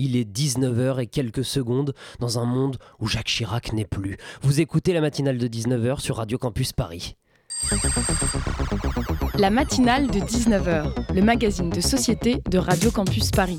[0.00, 4.16] Il est 19h et quelques secondes dans un monde où Jacques Chirac n'est plus.
[4.42, 7.16] Vous écoutez la matinale de 19h sur Radio Campus Paris.
[9.36, 13.58] La matinale de 19h, le magazine de société de Radio Campus Paris.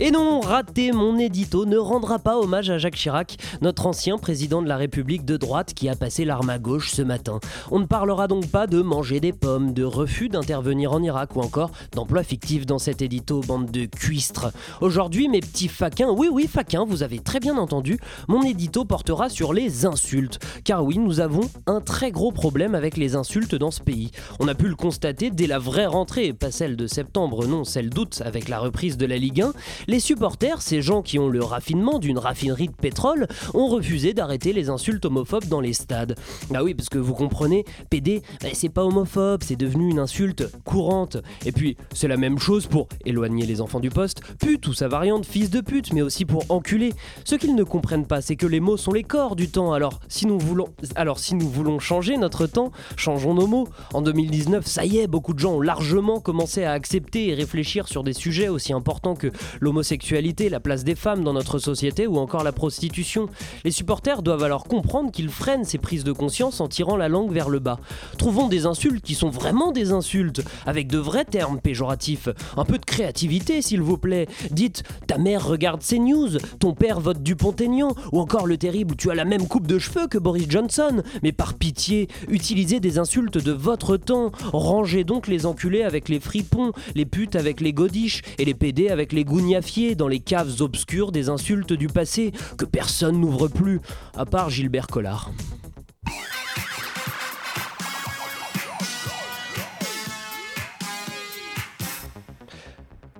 [0.00, 4.62] Et non, raté, mon édito ne rendra pas hommage à Jacques Chirac, notre ancien président
[4.62, 7.40] de la République de droite qui a passé l'arme à gauche ce matin.
[7.72, 11.40] On ne parlera donc pas de manger des pommes, de refus d'intervenir en Irak ou
[11.40, 14.52] encore d'emploi fictif dans cet édito, bande de cuistres.
[14.80, 19.28] Aujourd'hui, mes petits faquins, oui oui faquins, vous avez très bien entendu, mon édito portera
[19.28, 20.38] sur les insultes.
[20.62, 24.12] Car oui, nous avons un très gros problème avec les insultes dans ce pays.
[24.38, 27.90] On a pu le constater dès la vraie rentrée, pas celle de septembre, non, celle
[27.90, 29.52] d'août avec la reprise de la Ligue 1.
[29.90, 34.52] Les supporters, ces gens qui ont le raffinement d'une raffinerie de pétrole, ont refusé d'arrêter
[34.52, 36.14] les insultes homophobes dans les stades.
[36.54, 40.44] Ah oui, parce que vous comprenez, PD, bah, c'est pas homophobe, c'est devenu une insulte
[40.64, 41.16] courante.
[41.46, 44.88] Et puis, c'est la même chose pour éloigner les enfants du poste, pute ou sa
[44.88, 46.92] variante fils de pute, mais aussi pour enculer.
[47.24, 49.72] Ce qu'ils ne comprennent pas, c'est que les mots sont les corps du temps.
[49.72, 53.68] Alors, si nous voulons, alors, si nous voulons changer notre temps, changeons nos mots.
[53.94, 57.88] En 2019, ça y est, beaucoup de gens ont largement commencé à accepter et réfléchir
[57.88, 62.08] sur des sujets aussi importants que l'homosexualité l'homosexualité, la place des femmes dans notre société
[62.08, 63.28] ou encore la prostitution.
[63.64, 67.30] Les supporters doivent alors comprendre qu'ils freinent ces prises de conscience en tirant la langue
[67.30, 67.78] vers le bas.
[68.18, 72.28] Trouvons des insultes qui sont vraiment des insultes, avec de vrais termes péjoratifs.
[72.56, 74.26] Un peu de créativité, s'il vous plaît.
[74.50, 79.12] Dites ta mère regarde ces news, ton père vote Dupont-Aignan, ou encore le terrible tu
[79.12, 81.04] as la même coupe de cheveux que Boris Johnson.
[81.22, 84.32] Mais par pitié, utilisez des insultes de votre temps.
[84.52, 88.88] Rangez donc les enculés avec les fripons, les putes avec les godiches et les pédés
[88.88, 93.80] avec les gougnafiers dans les caves obscures des insultes du passé que personne n'ouvre plus,
[94.16, 95.30] à part Gilbert Collard.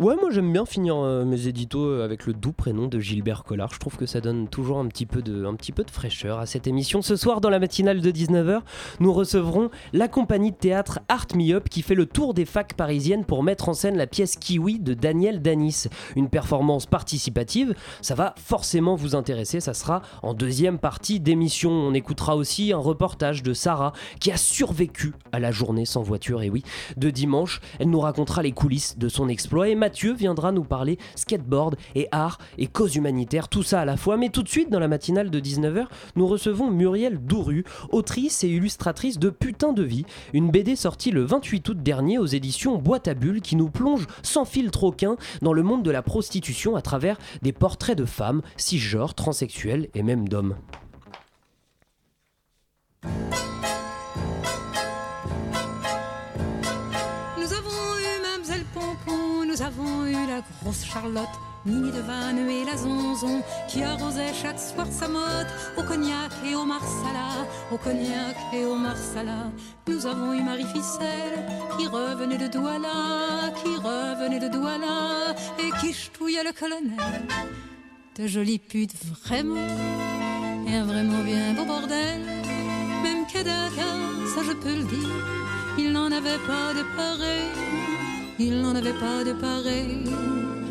[0.00, 3.42] Ouais, moi j'aime bien finir euh, mes éditos euh, avec le doux prénom de Gilbert
[3.42, 3.74] Collard.
[3.74, 5.44] Je trouve que ça donne toujours un petit peu de,
[5.90, 7.02] fraîcheur à cette émission.
[7.02, 8.60] Ce soir, dans la matinale de 19h,
[9.00, 13.24] nous recevrons la compagnie de théâtre Art Me qui fait le tour des facs parisiennes
[13.24, 15.86] pour mettre en scène la pièce Kiwi de Daniel Danis.
[16.14, 19.58] Une performance participative, ça va forcément vous intéresser.
[19.58, 21.72] Ça sera en deuxième partie d'émission.
[21.72, 26.42] On écoutera aussi un reportage de Sarah qui a survécu à la journée sans voiture,
[26.42, 26.62] et oui,
[26.96, 27.60] de dimanche.
[27.80, 32.36] Elle nous racontera les coulisses de son exploit Mathieu viendra nous parler skateboard et art
[32.58, 34.18] et cause humanitaire, tout ça à la fois.
[34.18, 38.48] Mais tout de suite, dans la matinale de 19h, nous recevons Muriel Douru, autrice et
[38.48, 40.04] illustratrice de Putain de vie,
[40.34, 44.06] une BD sortie le 28 août dernier aux éditions Boîte à Bulles qui nous plonge
[44.22, 48.42] sans filtre aucun dans le monde de la prostitution à travers des portraits de femmes,
[48.58, 50.56] cisgenres, transsexuels et même d'hommes.
[59.68, 61.36] Avons eu la grosse Charlotte,
[61.66, 66.54] Nini de Vannes et la Zonzon, qui arrosait chaque soir sa motte au cognac et
[66.54, 67.28] au marsala,
[67.70, 69.52] au cognac et au marsala.
[69.86, 71.38] Nous avons eu Marie Ficelle,
[71.76, 77.22] qui revenait de Douala, qui revenait de Douala, et qui ch'touillait le colonel.
[78.16, 79.68] De jolies putes vraiment,
[80.66, 82.22] et un vraiment bien beau bordel.
[83.02, 83.90] Même Kadaka,
[84.34, 85.16] ça je peux le dire,
[85.76, 87.97] il n'en avait pas de pareil.
[88.40, 90.04] Il n'en avait pas de pareil,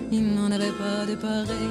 [0.10, 1.68] il n'en avait pas de pareil.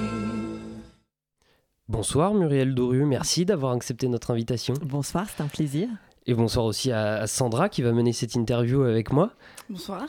[1.88, 4.74] Bonsoir Muriel Doru, merci d'avoir accepté notre invitation.
[4.82, 5.88] Bonsoir, c'est un plaisir.
[6.26, 9.30] Et bonsoir aussi à Sandra qui va mener cette interview avec moi.
[9.70, 10.06] Bonsoir.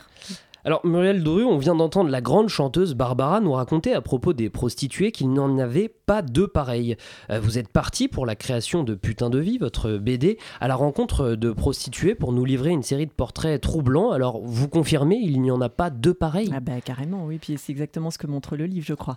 [0.68, 4.50] Alors Muriel Doru, on vient d'entendre la grande chanteuse Barbara nous raconter à propos des
[4.50, 6.98] prostituées qu'il n'en avait pas deux pareilles.
[7.30, 10.74] Euh, vous êtes parti pour la création de Putain de vie, votre BD, à la
[10.74, 14.10] rencontre de prostituées pour nous livrer une série de portraits troublants.
[14.10, 17.56] Alors vous confirmez, il n'y en a pas deux pareilles Ah bah carrément, oui, puis
[17.56, 19.16] c'est exactement ce que montre le livre, je crois.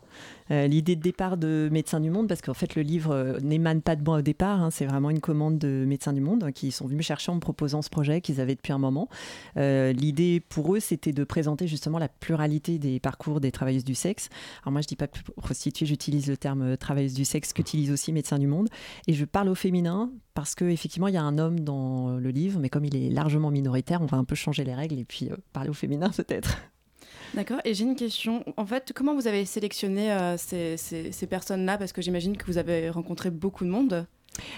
[0.51, 3.81] Euh, l'idée de départ de Médecins du Monde, parce qu'en fait le livre euh, n'émane
[3.81, 6.71] pas de moi au départ, hein, c'est vraiment une commande de Médecins du Monde qui
[6.71, 9.09] sont venus me chercher en me proposant ce projet qu'ils avaient depuis un moment.
[9.57, 11.25] L'idée pour eux, c'était de
[11.65, 14.29] justement la pluralité des parcours des travailleuses du sexe.
[14.63, 18.11] Alors moi, je dis pas prostituée, j'utilise le terme euh, travailleuse du sexe qu'utilise aussi
[18.11, 18.69] Médecins du Monde.
[19.07, 22.59] Et je parle au féminin parce qu'effectivement, il y a un homme dans le livre,
[22.59, 25.29] mais comme il est largement minoritaire, on va un peu changer les règles et puis
[25.29, 26.57] euh, parler au féminin peut-être.
[27.33, 27.59] D'accord.
[27.63, 28.43] Et j'ai une question.
[28.57, 31.77] En fait, comment vous avez sélectionné euh, ces, ces personnes-là?
[31.77, 34.05] Parce que j'imagine que vous avez rencontré beaucoup de monde.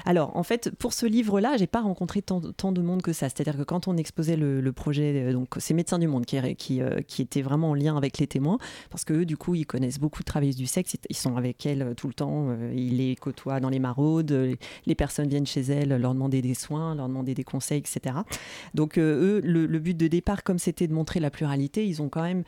[0.05, 3.29] Alors, en fait, pour ce livre-là, j'ai pas rencontré tant, de monde que ça.
[3.29, 6.81] C'est-à-dire que quand on exposait le, projet, euh, donc c'est Médecins du Monde qui, qui,
[6.81, 8.57] euh, vraiment en lien avec les témoins,
[8.89, 11.65] parce que eux, du coup, ils connaissent beaucoup de travailleuses du sexe, ils sont avec
[11.65, 15.61] elles euh, tout le temps, ils les côtoient dans les maraudes, les personnes viennent chez
[15.61, 18.15] elles leur demander des soins, leur demander des conseils, etc.
[18.73, 22.23] Donc, eux, le, but de départ, comme c'était de montrer la pluralité, ils ont quand
[22.23, 22.43] même,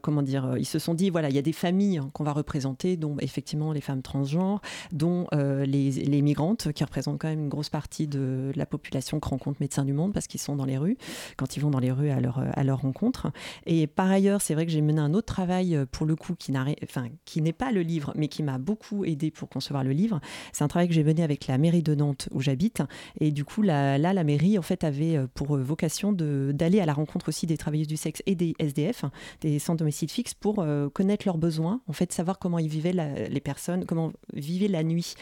[0.00, 2.96] comment dire, ils se sont dit, voilà, il y a des familles qu'on va représenter,
[2.96, 4.60] dont effectivement les femmes transgenres,
[4.92, 6.22] dont les, les
[6.56, 10.12] qui représentent quand même une grosse partie de la population que rencontrent Médecins du Monde
[10.12, 10.96] parce qu'ils sont dans les rues,
[11.36, 13.30] quand ils vont dans les rues à leur, à leur rencontre.
[13.66, 16.34] Et par ailleurs, c'est vrai que j'ai mené un autre travail euh, pour le coup
[16.34, 16.52] qui,
[16.82, 20.20] enfin, qui n'est pas le livre, mais qui m'a beaucoup aidé pour concevoir le livre.
[20.52, 22.82] C'est un travail que j'ai mené avec la mairie de Nantes où j'habite.
[23.20, 26.86] Et du coup, là, la mairie en fait avait euh, pour euh, vocation d'aller à
[26.86, 29.04] la rencontre aussi des travailleuses du sexe et des SDF,
[29.40, 32.92] des centres domiciles fixes, pour connaître leurs besoins, en fait, savoir comment ils vivaient
[33.28, 35.14] les personnes, comment vivaient la nuit,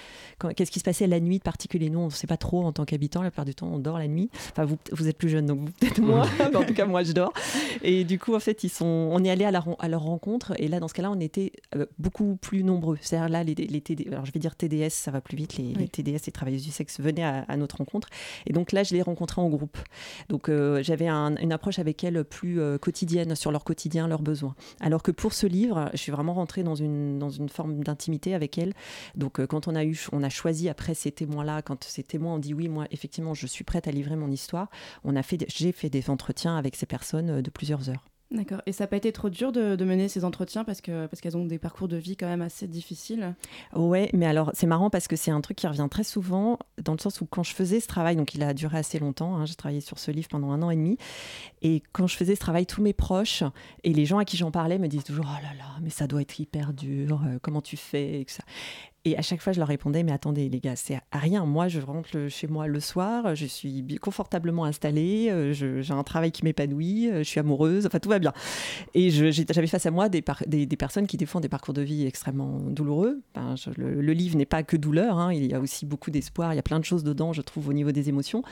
[0.57, 1.91] qu'est-ce qui se passait la nuit de particulier.
[1.91, 3.23] Nous, on ne sait pas trop en tant qu'habitant.
[3.23, 4.31] La plupart du temps, on dort la nuit.
[4.51, 6.27] Enfin, vous, vous êtes plus jeune, donc peut-être moins.
[6.39, 7.33] mais en tout cas, moi, je dors.
[7.83, 10.53] Et du coup, en fait, ils sont, on est allé à, à leur rencontre.
[10.59, 12.99] Et là, dans ce cas-là, on était euh, beaucoup plus nombreux.
[13.01, 15.57] C'est-à-dire là, les, les alors je vais dire TDS, ça va plus vite.
[15.57, 18.09] Les, TDS, les travailleuses du sexe, venaient à, notre rencontre.
[18.47, 19.79] Et donc là, je les rencontrais en groupe.
[20.29, 24.55] Donc euh, j'avais une approche avec elles plus euh, quotidienne sur leur quotidien, leurs besoins.
[24.81, 28.35] Alors que pour ce livre, je suis vraiment rentrée dans une, dans une forme d'intimité
[28.35, 28.73] avec elles.
[29.17, 32.39] Donc quand on a eu, on a choisi après ces témoins-là, quand ces témoins ont
[32.39, 34.69] dit oui, moi, effectivement, je suis prête à livrer mon histoire,
[35.05, 38.05] on a fait, j'ai fait des entretiens avec ces personnes euh, de plusieurs heures.
[38.31, 38.63] D'accord.
[38.65, 41.37] Et ça n'a pas été trop dur de, mener ces entretiens parce que parce qu'elles
[41.37, 43.35] ont des parcours de vie quand même assez difficiles?
[43.75, 46.93] Ouais, mais alors c'est marrant parce que c'est un truc qui revient très souvent dans
[46.93, 49.47] le sens où quand je faisais ce travail, donc il a duré assez longtemps, hein,
[49.47, 50.97] j'ai travaillé sur ce livre pendant un an et demi,
[51.63, 53.43] et quand je faisais ce travail, tous mes proches
[53.83, 56.07] et les gens à qui j'en parlais me disent toujours oh là là, mais ça
[56.07, 58.21] doit être hyper dur, euh, comment tu fais?
[58.21, 58.45] et ça.
[59.07, 61.47] Et à chaque fois, je leur répondais, mais attendez, les gars, c'est à rien.
[61.47, 66.33] Moi, je rentre chez moi le soir, je suis confortablement installée, euh, j'ai un travail
[66.33, 68.35] qui m'épanouit, euh, je suis amoureuse, enfin, tout va bien.
[68.93, 72.59] Et j'avais face à moi des, des, personnes qui défendent des parcours de vie extrêmement
[72.59, 73.23] douloureux.
[73.79, 76.59] le, livre n'est pas que douleur, hein, il y a aussi beaucoup d'espoir, il y
[76.59, 78.43] a plein de choses dedans, je trouve, au niveau des émotions.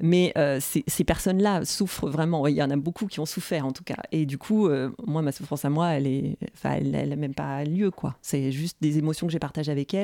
[0.00, 2.46] Mais euh, ces, personnes-là souffrent vraiment.
[2.46, 3.96] Il y en a beaucoup qui ont souffert, en tout cas.
[4.10, 4.70] Et du coup,
[5.06, 8.16] moi, ma souffrance à moi, elle n'a même pas lieu, quoi.
[8.22, 9.97] C'est juste des émotions que j'ai partagées avec elles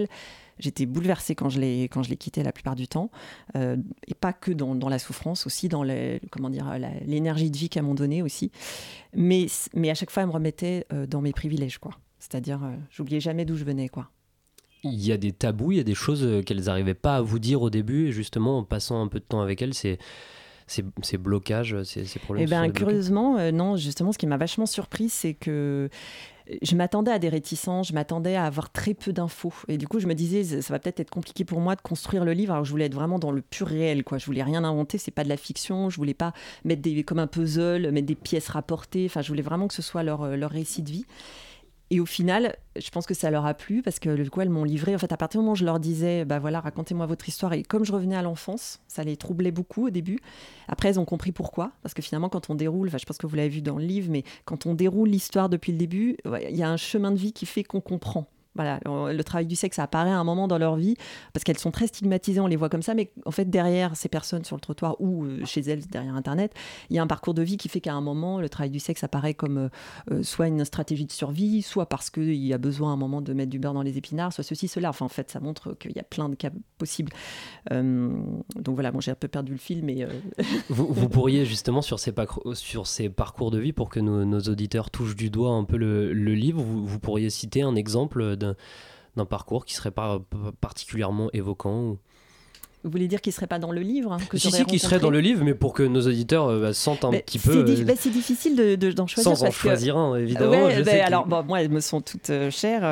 [0.58, 3.10] J'étais bouleversée quand je l'ai quand je l'ai quitté la plupart du temps,
[3.56, 3.76] euh,
[4.06, 6.72] et pas que dans, dans, la souffrance, aussi dans les, comment dire
[7.04, 8.52] l'énergie de vie qu'elles m'ont donnée aussi.
[9.14, 11.98] Mais mais à chaque fois, elle me remettait euh, dans mes privilèges, quoi.
[12.20, 14.10] C'est-à-dire, euh, j'oubliais jamais d'où je venais, quoi.
[14.84, 17.38] Il y a des tabous, il y a des choses qu'elles n'arrivaient pas à vous
[17.38, 19.98] dire au début, et justement, en passant un peu de temps avec elles, c'est
[20.66, 25.08] ces, blocages, ces, ces problèmes Eh bien, curieusement, non, justement, ce qui m'a vachement surpris,
[25.08, 25.88] c'est que
[26.62, 29.54] je m'attendais à des réticences, je m'attendais à avoir très peu d'infos.
[29.68, 32.24] Et du coup, je me disais, ça va peut-être être compliqué pour moi de construire
[32.24, 32.52] le livre.
[32.52, 34.18] Alors, je voulais être vraiment dans le pur réel, quoi.
[34.18, 35.88] Je voulais rien inventer, c'est pas de la fiction.
[35.90, 36.32] Je voulais pas
[36.64, 39.06] mettre des, comme un puzzle, mettre des pièces rapportées.
[39.06, 41.06] Enfin, je voulais vraiment que ce soit leur, leur récit de vie.
[41.90, 44.50] Et au final, je pense que ça leur a plu parce que du coup, elles
[44.50, 44.94] m'ont livré.
[44.94, 47.52] En fait, à partir du moment où je leur disais, bah voilà, racontez-moi votre histoire.
[47.52, 50.18] Et comme je revenais à l'enfance, ça les troublait beaucoup au début.
[50.66, 51.72] Après, elles ont compris pourquoi.
[51.82, 54.10] Parce que finalement, quand on déroule, je pense que vous l'avez vu dans le livre,
[54.10, 56.16] mais quand on déroule l'histoire depuis le début,
[56.48, 59.56] il y a un chemin de vie qui fait qu'on comprend voilà, le travail du
[59.56, 60.96] sexe, apparaît à un moment dans leur vie,
[61.32, 64.08] parce qu'elles sont très stigmatisées, on les voit comme ça, mais en fait, derrière ces
[64.08, 66.54] personnes sur le trottoir ou euh, chez elles, derrière Internet,
[66.90, 68.78] il y a un parcours de vie qui fait qu'à un moment, le travail du
[68.78, 69.68] sexe apparaît comme euh,
[70.12, 73.20] euh, soit une stratégie de survie, soit parce qu'il y a besoin à un moment
[73.20, 74.90] de mettre du beurre dans les épinards, soit ceci, cela.
[74.90, 77.12] Enfin, en fait, ça montre qu'il y a plein de cas possibles.
[77.70, 80.06] donc voilà, bon, j'ai un peu perdu le fil, mais...
[80.68, 85.50] vous, pourriez justement, sur ces, parcours de vie, pour que nos, auditeurs touchent du doigt
[85.50, 88.36] un peu le, livre, vous, vous pourriez citer un exemple
[89.16, 90.20] d'un parcours qui serait pas
[90.60, 91.98] particulièrement évoquant
[92.84, 94.78] vous voulez dire qu'il ne serait pas dans le livre hein, que Si, si, qu'il
[94.78, 97.64] serait dans le livre, mais pour que nos auditeurs euh, bah, sentent un petit peu.
[97.66, 98.56] C'est euh, difficile
[98.94, 99.36] d'en de, choisir.
[99.36, 100.66] Sans en choisir un, évidemment.
[101.02, 102.82] alors, bon, moi, elles me sont toutes euh, chères.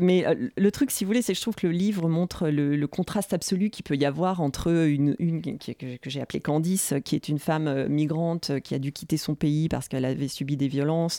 [0.00, 0.24] mais
[0.56, 3.32] le truc, si vous voulez, c'est que je trouve que le livre montre le, contraste
[3.32, 7.28] absolu qu'il peut y avoir entre une, une que, que j'ai appelée Candice, qui est
[7.28, 11.18] une femme migrante qui a dû quitter son pays parce qu'elle avait subi des violences,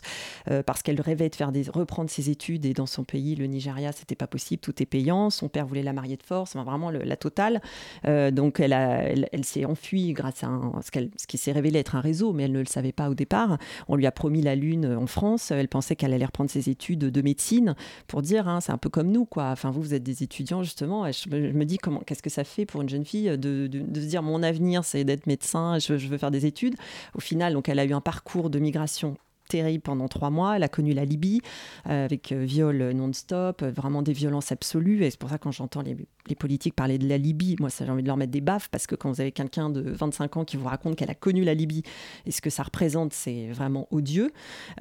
[0.66, 2.66] parce qu'elle rêvait de faire des, reprendre ses études.
[2.66, 5.30] Et dans son pays, le Nigeria, c'était pas possible, tout est payant.
[5.30, 7.62] Son père voulait la marier de force, vraiment la totale.
[8.06, 10.50] Euh, donc elle, s'est enfuie grâce à
[10.82, 13.58] ce, qui s'est révélé être un réseau, mais elle ne le savait pas au départ.
[13.88, 15.52] On lui a promis la lune en France.
[15.52, 17.76] Elle pensait qu'elle allait reprendre ses études de médecine
[18.08, 19.46] pour dire, hein, c'est un peu comme nous, quoi.
[19.52, 21.10] Enfin, vous, vous êtes des étudiants justement.
[21.12, 24.24] je, me dis comment, qu'est-ce que ça fait pour une jeune fille de, se dire,
[24.24, 25.80] mon avenir, c'est d'être médecin.
[25.80, 26.76] Je, je veux faire des études?
[27.16, 30.56] Au final, donc elle a eu un parcours de migration terrible pendant trois mois.
[30.56, 31.42] Elle a connu la Libye
[31.86, 35.04] avec viol non-stop, vraiment des violences absolues.
[35.04, 35.96] Et c'est pour ça quand j'entends les,
[36.36, 38.86] politiques parler de la Libye, moi ça j'ai envie de leur mettre des baffes parce
[38.86, 41.54] que quand vous avez quelqu'un de 25 ans qui vous raconte qu'elle a connu la
[41.54, 41.84] Libye
[42.26, 44.32] et ce que ça représente, c'est vraiment odieux.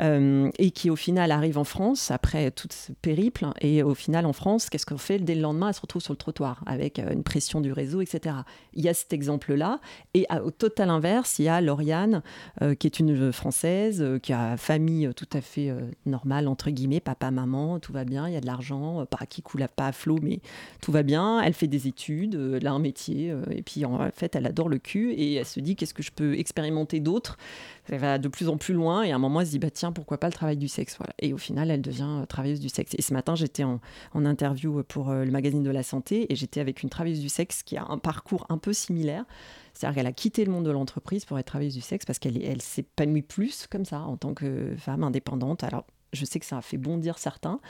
[0.01, 3.47] et qui au final arrive en France après tout ce périple.
[3.61, 5.19] Et au final en France, qu'est-ce qu'on fait?
[5.19, 8.37] Dès le lendemain, elle se retrouve sur le trottoir avec une pression du réseau, etc.
[8.75, 9.81] Il y a cet exemple-là.
[10.15, 12.23] Et au total inverse, il y a Lauriane,
[12.79, 15.73] qui est une Française, qui a famille tout à fait
[16.05, 19.43] normale, entre guillemets, papa, maman, tout va bien, il y a de l'argent, pas qui
[19.43, 20.41] coule pas à flot, mais
[20.81, 21.41] tout va bien.
[21.41, 24.79] Elle fait des études, elle a un métier, et puis en fait, elle adore le
[24.79, 27.37] cul et elle se dit qu'est-ce que je peux expérimenter d'autre
[27.89, 29.71] Elle va de plus en plus loin et à un moment, elle se dit bah
[29.71, 31.13] tiens, pourquoi pas le travail du sexe voilà.
[31.21, 32.95] Et au final, elle devient travailleuse du sexe.
[32.99, 33.81] Et ce matin, j'étais en,
[34.15, 37.77] interview pour le magazine de la santé et j'étais avec une travailleuse du sexe qui
[37.77, 39.25] a un parcours un peu similaire.
[39.73, 42.43] C'est-à-dire qu'elle a quitté le monde de l'entreprise pour être travailleuse du sexe parce qu'elle
[42.43, 45.65] elle, s'épanouit plus comme ça en tant que femme indépendante.
[45.65, 47.61] Alors, je sais que ça a fait bondir certains,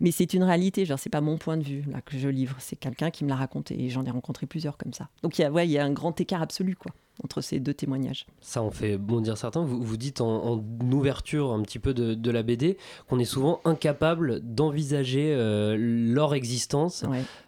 [0.00, 0.84] mais c'est une réalité.
[0.84, 3.30] Genre, c'est pas mon point de vue là que je livre, c'est quelqu'un qui me
[3.30, 5.08] l'a raconté et j'en ai rencontré plusieurs comme ça.
[5.22, 6.92] Donc il y a, ouais, il y a un grand écart absolu quoi
[7.24, 8.26] entre ces deux témoignages.
[8.40, 9.62] Ça en fait bondir certains.
[9.62, 10.62] Vous, vous dites en,
[10.92, 17.04] ouverture un petit peu de, la BD qu'on est souvent incapable d'envisager euh, leur existence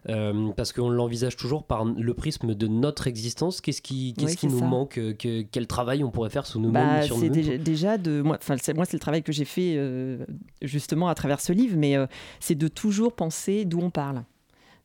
[0.09, 3.61] euh, parce qu'on l'envisage toujours par le prisme de notre existence.
[3.61, 7.17] Qu'est-ce qui, qu'est-ce qui nous manque que, Quel travail on pourrait faire sous nous-mêmes bah,
[7.19, 8.39] C'est déjà, de moi.
[8.41, 10.25] C'est le travail que j'ai fait euh,
[10.63, 11.97] justement à travers ce livre, mais
[12.41, 14.25] c'est de toujours penser d'où on parle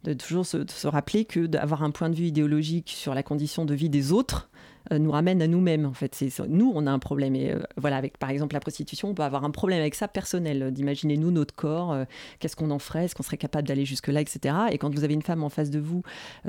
[0.03, 3.65] de toujours se, se rappeler que d'avoir un point de vue idéologique sur la condition
[3.65, 4.59] de vie des autres, euh,
[4.91, 5.85] nous ramène à nous-mêmes.
[5.85, 6.17] En fait,
[6.47, 7.35] nous, on a un problème.
[7.35, 10.07] Et euh, voilà, avec par exemple la prostitution, on peut avoir un problème avec ça
[10.07, 11.95] personnel, euh, d'imaginer nous notre corps,
[12.39, 14.55] qu'est-ce qu'on en ferait, est-ce qu'on serait capable d'aller jusque-là, etc.
[14.71, 16.03] Et quand vous avez une femme en face de vous,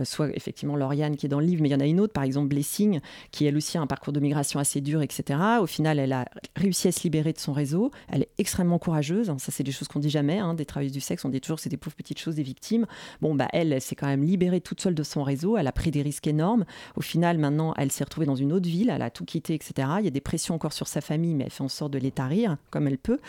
[0.04, 2.12] soit effectivement Lauriane qui est dans le livre, mais il y en a une autre,
[2.12, 5.38] par exemple Blessing, qui elle aussi a un parcours de migration assez dur, etc.
[5.60, 7.90] Au final, elle a réussi à se libérer de son réseau.
[8.08, 9.30] Elle est extrêmement courageuse.
[9.30, 9.38] Hein.
[9.38, 10.38] Ça, c'est des choses qu'on dit jamais.
[10.38, 10.54] Hein.
[10.54, 12.86] Des travailleuses du sexe, on dit toujours c'est des pauvres petites choses des victimes.
[13.20, 15.56] Bon, bah elle, elle s'est quand même libérée toute seule de son réseau.
[15.56, 16.64] Elle a pris des risques énormes.
[16.96, 19.88] Au final, maintenant, elle s'est retrouvée dans une autre ville elle a tout quitté, etc.
[19.98, 21.98] Il y a des pressions encore sur sa famille, mais elle fait en sorte de
[21.98, 23.20] les tarir comme elle peut.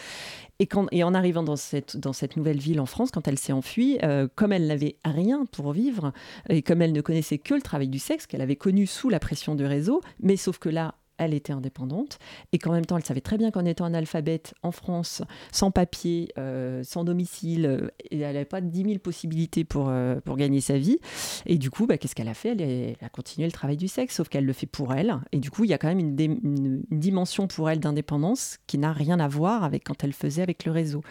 [0.60, 3.40] Et, quand, et en arrivant dans cette, dans cette nouvelle ville en France, quand elle
[3.40, 6.14] s'est enfuie, euh, comme elle n'avait rien pour vivre,
[6.50, 9.20] et comme elle ne connaissait que le travail du sexe, qu'elle avait connu sous la
[9.20, 12.18] pression du réseau, mais sauf que là, elle était indépendante
[12.52, 16.32] et qu'en même temps, elle savait très bien qu'en étant analphabète en France, sans papier,
[16.38, 20.78] euh, sans domicile, euh, elle n'avait pas 10 000 possibilités pour, euh, pour gagner sa
[20.78, 20.98] vie.
[21.46, 22.60] Et du coup, bah, qu'est-ce qu'elle a fait?
[22.60, 25.16] Elle, a continué le travail du sexe, sauf qu'elle le fait pour elle.
[25.32, 28.78] Et du coup, il y a quand même une, une dimension pour elle d'indépendance qui
[28.78, 31.04] n'a rien à voir avec quand elle faisait avec le réseau.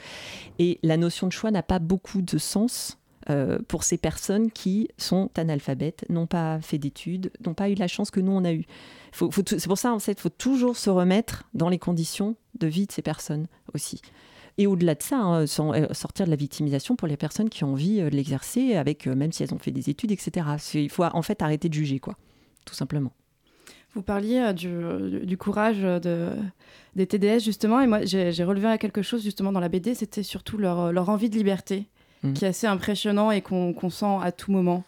[0.58, 2.99] Et la notion de choix n'a pas beaucoup de sens
[3.68, 8.10] pour ces personnes qui sont analphabètes, n'ont pas fait d'études, n'ont pas eu la chance
[8.10, 8.64] que nous on a eu
[9.12, 12.92] c'est pour ça, en fait, faut toujours se remettre dans les conditions de vie de
[12.92, 14.00] ces personnes aussi.
[14.58, 17.72] Et au-delà de ça, hein, euh, sortir de la victimisation pour les personnes qui ont
[17.72, 20.46] envie euh, de l'exercer, avec euh, même si elles ont fait des études, etc.
[20.74, 22.16] Il faut en fait arrêter de juger, quoi,
[22.64, 23.12] tout simplement.
[23.94, 26.28] Vous parliez du, courage de,
[26.94, 30.58] des TDS, justement, et moi j'ai relevé quelque chose justement dans la BD, c'était surtout
[30.58, 31.88] leur, envie de liberté,
[32.34, 34.84] qui est assez impressionnant et qu'on sent à tout moment.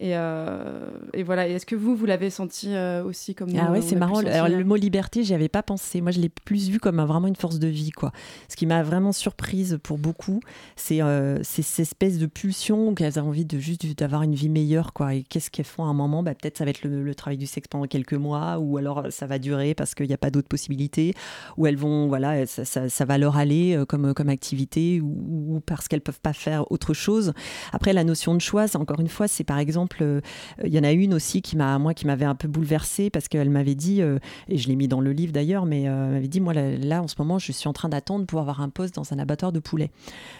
[0.00, 1.48] Et, euh, et, voilà.
[1.48, 4.18] Est-ce que vous, vous l'avez senti euh, aussi comme Ah ouais, c'est marrant.
[4.18, 6.00] Alors, le mot liberté, j'y avais pas pensé.
[6.00, 8.12] Moi, je l'ai plus vu comme vraiment une force de vie, quoi.
[8.48, 10.38] Ce qui m'a vraiment surprise pour beaucoup,
[10.76, 14.92] c'est euh, cette espèce de pulsion qu'elles ont envie de juste d'avoir une vie meilleure,
[14.92, 15.14] quoi.
[15.14, 16.22] Et qu'est-ce qu'elles font à un moment?
[16.22, 19.26] Bah, Peut-être ça va être le, travail du sexe pendant quelques mois, ou alors ça
[19.26, 21.14] va durer parce qu'il n'y a pas d'autres possibilités,
[21.56, 25.60] ou elles vont, voilà, ça, ça, ça va leur aller comme, comme activité, ou, ou
[25.60, 27.32] parce qu'elles peuvent pas faire autre chose.
[27.72, 30.20] Après, la notion de choix, encore une fois, c'est par exemple euh,
[30.64, 33.28] il y en a une aussi qui m'a, moi, qui m'avait un peu bouleversée parce
[33.28, 34.18] qu'elle m'avait dit, euh,
[34.48, 37.02] et je l'ai mis dans le livre d'ailleurs, mais euh, elle m'avait dit, moi là,
[37.02, 39.52] en ce moment, je suis en train d'attendre pour avoir un poste dans un abattoir
[39.52, 39.90] de poulet.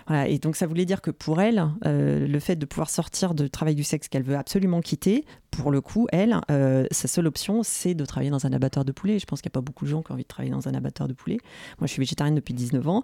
[0.06, 3.46] Voilà, et donc ça voulait dire que pour elle, le fait de pouvoir sortir de
[3.46, 6.40] travail du sexe qu'elle veut absolument quitter, pour le coup, elle,
[6.90, 9.18] sa seule option, c'est de travailler dans un abattoir de poulet.
[9.18, 10.68] Je pense qu'il n'y a pas beaucoup de gens qui ont envie de travailler dans
[10.68, 11.38] un abattoir de poulet.
[11.78, 13.02] Moi, je suis végétarienne depuis 19 ans.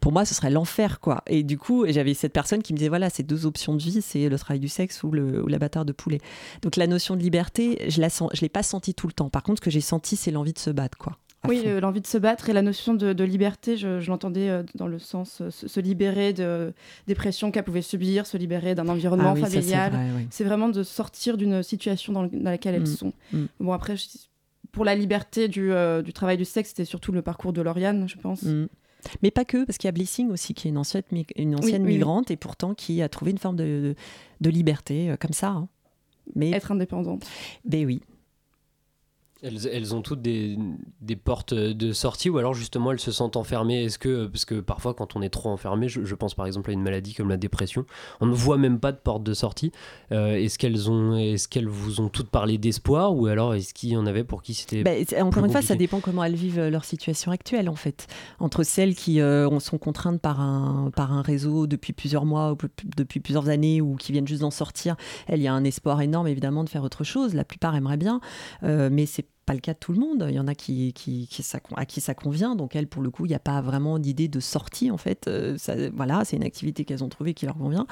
[0.00, 1.22] pour moi, ce serait l'enfer, quoi.
[1.26, 4.02] Et du coup, j'avais cette personne qui me disait, voilà, ces deux options de vie,
[4.02, 6.20] c'est le travail du sexe ou, le, ou l'abattoir de poulet.
[6.62, 9.30] Donc la notion de liberté, je ne je l'ai pas sentie tout le temps.
[9.30, 11.18] Par contre, ce que j'ai senti, c'est l'envie de se battre, quoi.
[11.48, 14.86] Oui, euh, l'envie de se battre et la notion de, liberté, je, l'entendais euh, dans
[14.86, 16.72] le sens euh, se, libérer de,
[17.06, 19.92] des pressions qu'elle pouvait subir, se libérer d'un environnement ah familial.
[20.30, 22.86] c'est, vraiment de sortir d'une situation dans, laquelle elles mm.
[22.86, 23.12] sont.
[23.32, 23.44] Mm.
[23.60, 23.94] Bon, après,
[24.72, 25.70] pour la liberté du,
[26.04, 28.42] du, travail du sexe, c'était surtout le parcours de Lauriane, je pense.
[28.42, 28.66] Mm.
[29.22, 31.04] Mais pas que, parce qu'il y a Blessing aussi, qui est une ancienne,
[31.36, 33.94] une ancienne migrante et pourtant qui a trouvé une forme de,
[34.40, 35.48] de liberté euh, comme ça.
[35.48, 35.68] Hein.
[36.34, 36.50] Mais...
[36.50, 37.24] Être indépendante.
[37.64, 38.00] Ben oui.
[39.42, 40.56] Elles, ont toutes des,
[41.22, 44.94] portes de sortie ou alors justement elles se sentent enfermées Est-ce que, parce que parfois
[44.94, 47.84] quand on est trop enfermé, je, pense par exemple à une maladie comme la dépression,
[48.20, 49.72] on ne voit même pas de porte de sortie.
[50.12, 53.90] Euh, est-ce qu'elles ont, est-ce qu'elles vous ont toutes parlé d'espoir ou alors est-ce qu'il
[53.90, 56.58] y en avait pour qui c'était bah, Encore une fois, ça dépend comment elles vivent
[56.58, 58.06] euh, leur situation actuelle en fait.
[58.40, 62.56] Entre celles qui euh, sont contraintes par un, par un réseau depuis plusieurs mois ou
[62.96, 64.96] depuis plusieurs années ou qui viennent juste d'en sortir,
[65.30, 67.34] il y a un espoir énorme évidemment de faire autre chose.
[67.34, 68.20] La plupart aimeraient bien,
[68.62, 70.26] mais c'est pas le cas de tout le monde.
[70.28, 70.92] Il y en a qui,
[71.40, 72.56] ça, à qui ça convient.
[72.56, 75.28] Donc, elles, pour le coup, il n'y a pas vraiment d'idée de sortie, en fait.
[75.28, 75.56] Euh,
[75.94, 77.86] voilà, c'est une activité qu'elles ont trouvée qui leur convient.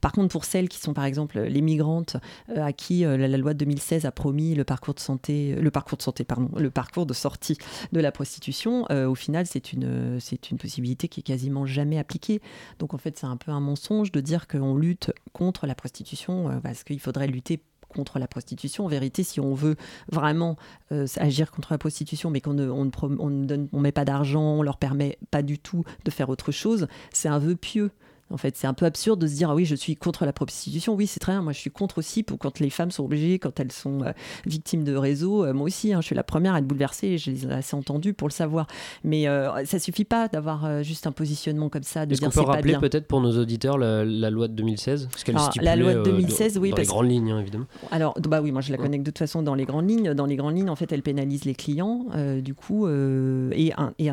[0.00, 2.16] Par contre, pour celles qui sont, par exemple, les migrantes,
[2.50, 5.70] euh, à qui euh, la, loi de 2016 a promis le parcours de santé, le
[5.70, 7.58] parcours de santé, pardon, le parcours de sortie
[7.92, 12.40] de la prostitution, au final, c'est une, c'est une possibilité qui est quasiment jamais appliquée.
[12.78, 16.60] Donc, en fait, c'est un peu un mensonge de dire qu'on lutte contre la prostitution,
[16.62, 17.60] parce qu'il faudrait lutter
[17.90, 18.84] contre la prostitution.
[18.84, 19.76] En vérité, si on veut
[20.10, 20.56] vraiment
[20.92, 24.62] euh, agir contre la prostitution, mais qu'on ne, on ne, on met pas d'argent, on
[24.62, 27.90] leur permet pas du tout de faire autre chose, c'est un vœu pieux.
[28.30, 30.32] En fait, c'est un peu absurde de se dire ah oui, je suis contre la
[30.32, 30.94] prostitution.
[30.94, 31.42] Oui, c'est très bien.
[31.42, 34.12] Moi, je suis contre aussi pour quand les femmes sont obligées, quand elles sont euh,
[34.46, 35.44] victimes de réseaux.
[35.44, 37.18] Euh, moi aussi, hein, je suis la première à être bouleversée.
[37.18, 38.68] Je les ai assez entendues pour le savoir.
[39.02, 42.04] Mais euh, ça suffit pas d'avoir juste un positionnement comme ça.
[42.04, 45.74] Est-ce qu'on peut rappeler peut-être pour nos auditeurs la, loi de 2016 parce qu'elle La
[45.74, 47.66] loi de 2016, oui, dans les grandes lignes, hein, évidemment.
[47.90, 50.14] Alors, bah oui, moi je la connais de toute façon dans les grandes lignes.
[50.14, 52.06] Dans les grandes lignes, en fait, elle pénalise les clients.
[52.42, 54.10] du coup, et, et,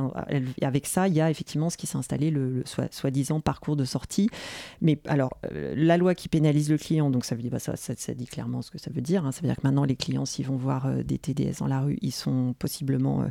[0.62, 4.07] avec ça, il y a effectivement ce qui s'est installé, le, soi-disant parcours de sortie.
[4.82, 7.76] Mais alors, euh, la loi qui pénalise le client, donc ça veut dire, bah, ça,
[7.76, 9.26] ça, dit clairement ce que ça veut dire.
[9.26, 9.32] Hein.
[9.32, 11.82] Ça veut dire que maintenant, les clients, s'ils vont voir euh, des TDS dans la
[11.82, 13.26] rue, ils sont possiblement,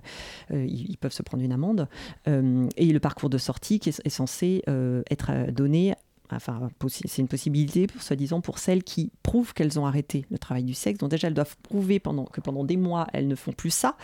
[0.53, 1.89] euh, ils, peuvent se prendre une amende.
[2.27, 4.63] et le parcours de sortie qui est, censé
[5.11, 5.95] être donné
[6.31, 10.75] enfin, c'est une possibilité, soi-disant, pour celles qui prouvent qu'elles ont arrêté le travail du
[10.75, 10.99] sexe.
[10.99, 13.97] Donc déjà, elles doivent prouver pendant, que pendant des mois, elles ne font plus ça,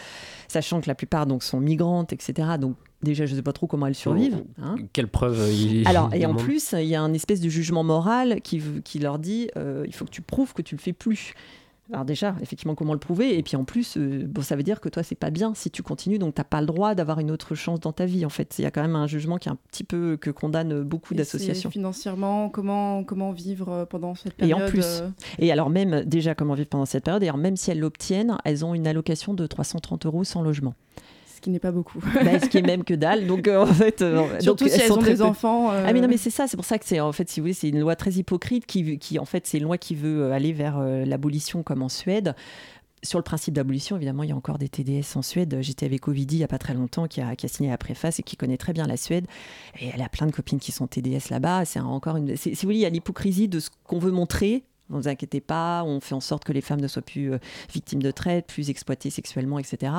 [0.48, 2.50] sachant que la plupart donc, sont migrantes, etc.
[2.60, 4.42] Donc déjà, je ne sais pas trop comment elles survivent.
[4.42, 4.76] Oh, hein.
[4.92, 7.84] Quelle preuve euh, il Alors, et en plus, il y a un espèce de jugement
[7.84, 10.92] moral qui, qui leur dit euh, il faut que tu prouves que tu le fais
[10.92, 11.34] plus.
[11.92, 14.80] Alors déjà, effectivement, comment le prouver Et puis en plus, euh, bon, ça veut dire
[14.80, 17.30] que toi, c'est pas bien si tu continues, donc t'as pas le droit d'avoir une
[17.30, 18.24] autre chance dans ta vie.
[18.24, 20.30] En fait, il y a quand même un jugement qui est un petit peu que
[20.30, 21.70] condamne beaucoup d'associations.
[21.70, 25.02] Financièrement, comment comment vivre pendant cette période Et en plus,
[25.38, 27.22] et alors même déjà comment vivre pendant cette période.
[27.22, 30.74] Et alors même si elles l'obtiennent, elles ont une allocation de 330 euros sans logement
[31.42, 32.00] qui n'est pas beaucoup.
[32.24, 33.26] Bah, ce qui est même que dalle.
[33.26, 35.70] Donc euh, en fait, euh, surtout si elles, ont des enfants.
[35.70, 36.46] Ah mais non, mais c'est ça.
[36.46, 38.64] C'est pour ça que c'est en fait, si vous voulez, c'est une loi très hypocrite
[38.64, 41.88] qui, qui en fait, c'est une loi qui veut euh, aller vers l'abolition comme en
[41.88, 42.34] Suède
[43.04, 45.58] sur le principe d'abolition, évidemment, il y a encore des TDS en Suède.
[45.60, 47.76] J'étais avec Ovidie il n'y a pas très longtemps, qui a, qui a, signé la
[47.76, 49.26] préface et qui connaît très bien la Suède.
[49.80, 51.64] Et elle a plein de copines qui sont TDS là-bas.
[51.64, 52.36] C'est encore une.
[52.36, 54.62] Si vous voulez, il y a l'hypocrisie de ce qu'on veut montrer.
[54.88, 57.32] Ne vous inquiétez pas, on fait en sorte que les femmes ne soient plus
[57.72, 59.90] victimes de traite, plus exploitées sexuellement, etc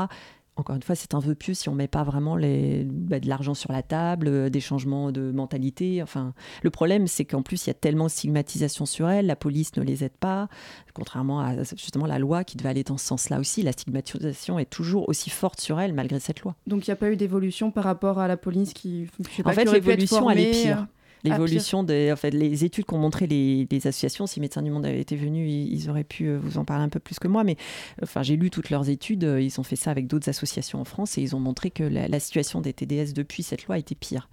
[0.55, 3.27] encore une fois, c'est un vœu pieux si on met pas vraiment les, bah, de
[3.27, 6.03] l'argent sur la table, euh, des changements de mentalité.
[6.03, 9.35] Enfin, le problème, c'est qu'en plus, il y a tellement de stigmatisation sur elles, la
[9.35, 10.47] police ne les aide pas,
[10.93, 13.63] contrairement à justement la loi qui devait aller dans ce sens-là aussi.
[13.63, 16.55] La stigmatisation est toujours aussi forte sur elles malgré cette loi.
[16.67, 19.07] Donc, il n'y a pas eu d'évolution par rapport à la police qui.
[19.43, 20.87] en fait, l'évolution, elle est pire.
[21.23, 24.27] L'évolution des en fait, les études qu'ont montré les, associations.
[24.27, 26.89] Si Médecins du Monde avaient été venus, ils, auraient pu euh, vous en parler un
[26.89, 27.43] peu plus que moi.
[27.43, 27.57] Mais
[28.01, 29.23] enfin, j'ai lu toutes leurs études.
[29.23, 31.83] Euh, ils ont fait ça avec d'autres associations en France et ils ont montré que
[31.83, 34.29] la, la situation des TDS depuis cette loi était pire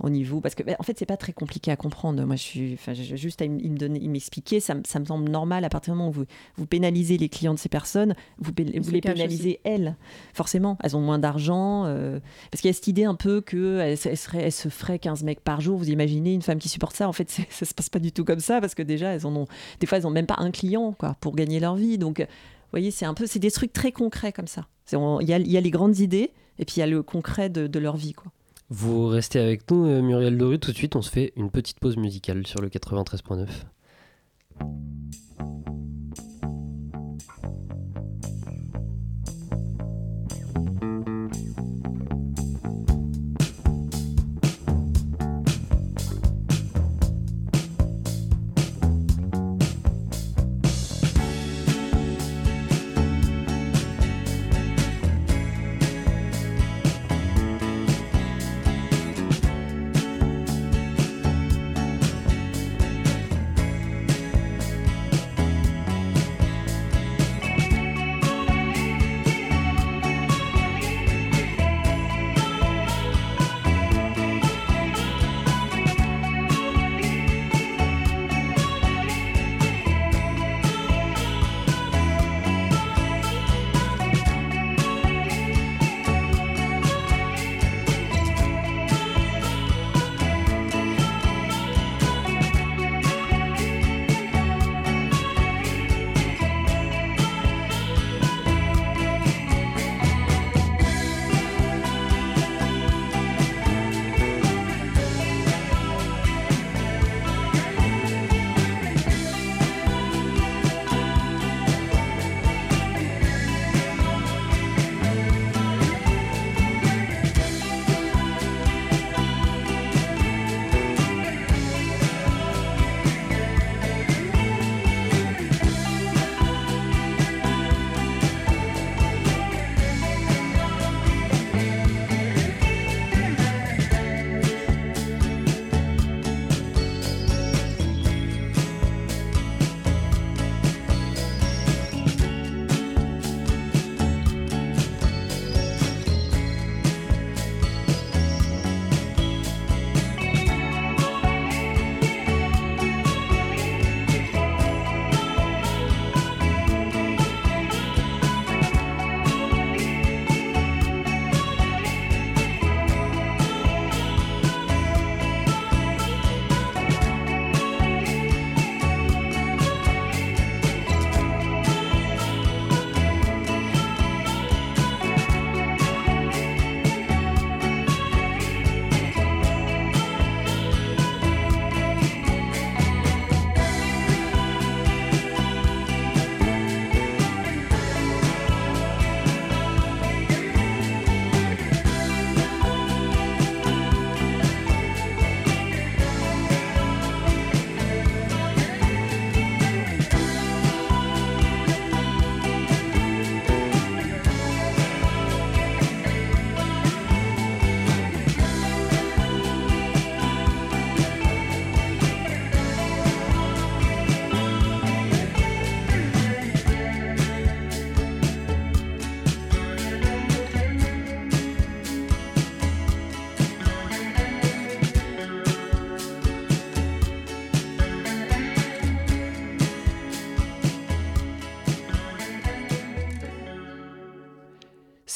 [0.00, 2.24] au niveau parce que ben, en fait c'est pas très compliqué à comprendre.
[2.24, 5.28] Moi je suis enfin juste à il me donner il m'expliquer ça, ça, me semble
[5.28, 6.24] normal à partir du moment où vous,
[6.56, 9.96] vous pénalisez les clients de ces personnes vous, vous les pénalisez elles.
[10.34, 13.78] Forcément elles ont moins d'argent euh, parce qu'il y a cette idée un peu que
[13.78, 15.78] elle, serait, se ferait 15 mecs par jour.
[15.78, 18.24] Vous imaginez une femme qui supporte ça en fait ça se passe pas du tout
[18.24, 19.46] comme ça parce que déjà elles en ont
[19.80, 21.98] des fois elles ont même pas un client quoi pour gagner leur vie.
[21.98, 22.20] Donc
[22.68, 24.66] vous voyez, c'est un peu, c'est des trucs très concrets comme ça.
[24.92, 27.66] Il y, y, a les grandes idées et puis il y a le concret de,
[27.66, 28.30] de leur vie, quoi.
[28.70, 30.58] Vous restez avec nous, euh, Muriel Doru.
[30.58, 33.48] Tout de suite, on se fait une petite pause musicale sur le 93.9.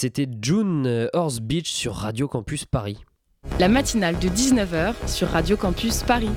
[0.02, 2.98] C'était June Horse Beach sur Radio Campus Paris.
[3.60, 6.32] La matinale de 19h sur Radio Campus Paris.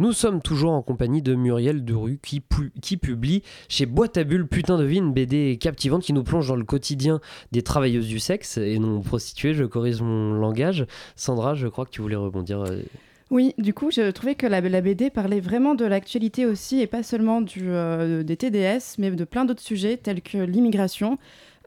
[0.00, 2.42] Nous sommes toujours en compagnie de Muriel Derue qui,
[2.82, 6.48] qui publie chez Boîte à Bulles Putain de vie une BD captivante qui nous plonge
[6.48, 7.20] dans le quotidien
[7.52, 9.54] des travailleuses du sexe et non prostituées.
[9.54, 10.86] Je corrige mon langage.
[11.14, 12.62] Sandra, je crois que tu voulais rebondir.
[12.62, 12.82] Euh.
[13.30, 17.02] Oui, du coup, je trouvais que la, BD parlait vraiment de l'actualité aussi et pas
[17.02, 21.18] seulement du, euh, des TDS, mais de plein d'autres sujets tels que l'immigration.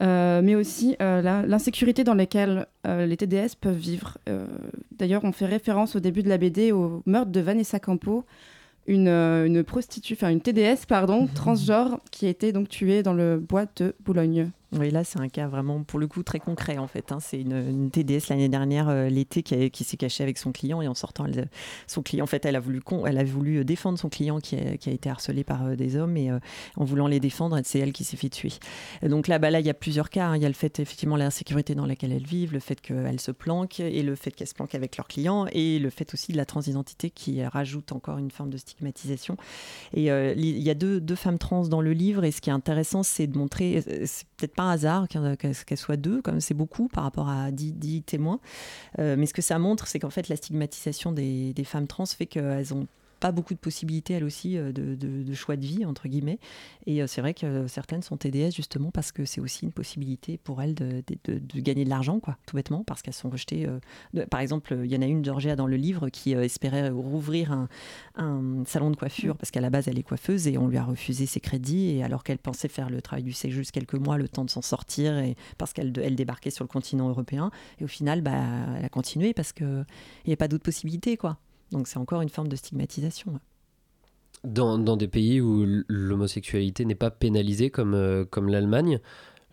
[0.02, 4.17] Euh, mais aussi euh, l'insécurité dans laquelle les TDS peuvent vivre.
[4.97, 8.26] D'ailleurs, on fait référence au début de la BD au meurtre de Vanessa Campo,
[8.88, 13.38] une, une prostituée, enfin une TDS, pardon, transgenre, qui a été donc tuée dans le
[13.38, 14.50] bois de Boulogne.
[14.73, 17.12] Oui, là, c'est un cas vraiment, pour le coup, très concret, en fait.
[17.12, 17.17] Hein.
[17.19, 20.81] C'est une, TDS l'année dernière, euh, l'été, qui, s'est cachée avec son client.
[20.81, 21.25] Et en sortant,
[21.88, 24.91] son client, en fait, elle a voulu, elle a voulu défendre son client qui a,
[24.91, 26.15] été harcelé par euh, des hommes.
[26.15, 26.39] Et euh,
[26.77, 28.53] en voulant les défendre, c'est elle qui s'est fait tuer.
[29.03, 30.27] donc là, bah, là, il y a plusieurs cas.
[30.27, 30.38] Hein.
[30.38, 33.31] Il y a le fait, effectivement, l'insécurité dans laquelle elles vivent, le fait qu'elles se
[33.31, 36.38] planquent, et le fait qu'elles se planquent avec leurs clients, et le fait aussi de
[36.38, 39.36] la transidentité qui rajoute encore une forme de stigmatisation.
[39.93, 42.23] Et il y a deux, femmes trans dans le livre.
[42.23, 43.84] Et ce qui est intéressant, c'est de montrer,
[44.38, 48.39] peut-être hasard qu'elle soit deux, comme c'est beaucoup par rapport à 10, témoins.
[49.00, 52.06] Euh, mais ce que ça montre, c'est qu'en fait, la stigmatisation des, des femmes trans
[52.06, 52.88] fait qu'elles ont
[53.21, 56.39] pas beaucoup de possibilités, elles aussi, euh, de, choix de vie, entre guillemets.
[56.88, 60.38] Et euh, c'est vrai que certaines sont TDS justement parce que c'est aussi une possibilité
[60.38, 61.03] pour elles de,
[61.55, 63.67] gagner de l'argent, quoi, tout bêtement, parce qu'elles sont rejetées.
[63.67, 67.51] Euh, par exemple, il y en a une, Georgia, dans le livre, qui espérait rouvrir
[68.15, 70.84] un, salon de coiffure, parce qu'à la base, elle est coiffeuse et on lui a
[70.84, 71.91] refusé ses crédits.
[71.91, 74.49] Et alors qu'elle pensait faire le travail du sexe juste quelques mois, le temps de
[74.49, 77.51] s'en sortir, et parce qu'elle elle débarquait sur le continent européen.
[77.79, 78.41] Et au final, bah,
[78.77, 79.86] elle a continué parce qu'il
[80.25, 81.38] n'y a pas d'autres possibilités, quoi.
[81.71, 83.39] Donc c'est encore une forme de stigmatisation.
[84.43, 88.99] Dans, dans des pays où l'homosexualité n'est pas pénalisée comme, euh, comme l'Allemagne,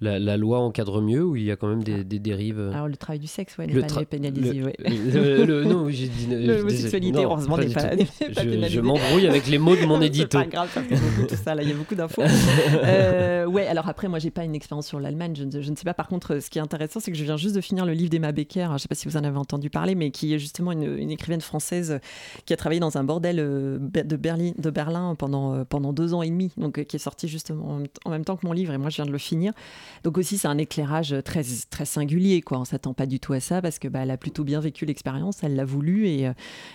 [0.01, 2.97] la, loi encadre mieux ou il y a quand même des, dérives euh Alors le
[2.97, 4.63] travail du sexe, ouais, n'est pas pénalisé.
[4.79, 6.27] Le, non, j'ai dit.
[6.29, 8.69] L'homosexualité, heureusement, n'est pas, pénalisée.
[8.69, 10.39] Je m'embrouille avec les mots de mon édito.
[10.39, 12.23] C'est pas grave, parce qu'il tout ça, là, il y a beaucoup d'infos.
[12.85, 15.35] euh, ouais, alors après, moi, j'ai pas une expérience sur l'Allemagne.
[15.37, 15.95] Je, je, ne sais pas.
[15.95, 18.11] Par contre, ce qui est intéressant, c'est que je viens juste de finir le livre
[18.11, 18.69] d'Emma Becker.
[18.75, 21.41] Je sais pas si vous en avez entendu parler, mais qui est justement une, écrivaine
[21.41, 22.01] française
[22.45, 26.15] qui a travaillé dans un bordel euh, de Berlin, de Berlin pendant, euh, pendant deux
[26.15, 28.79] ans et demi, donc qui est sorti justement en même temps que mon livre, et
[28.79, 29.53] moi, je viens de le finir.
[30.05, 32.43] Donc aussi, c'est un éclairage très, très singulier.
[32.43, 32.59] Quoi.
[32.59, 34.85] On s'attend pas du tout à ça parce que bah, elle a plutôt bien vécu
[34.85, 36.33] l'expérience, elle l'a voulu et, euh,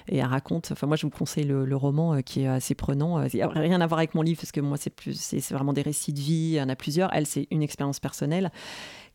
[0.07, 0.71] et, elle raconte.
[0.71, 3.19] Enfin, moi, je vous conseille le, roman euh, qui est assez prenant.
[3.19, 6.19] Euh, rien à voir avec mon livre parce que moi, c'est vraiment des récits de
[6.19, 6.33] vie.
[6.33, 7.13] Il y en a plusieurs.
[7.13, 8.51] Elle, c'est une expérience personnelle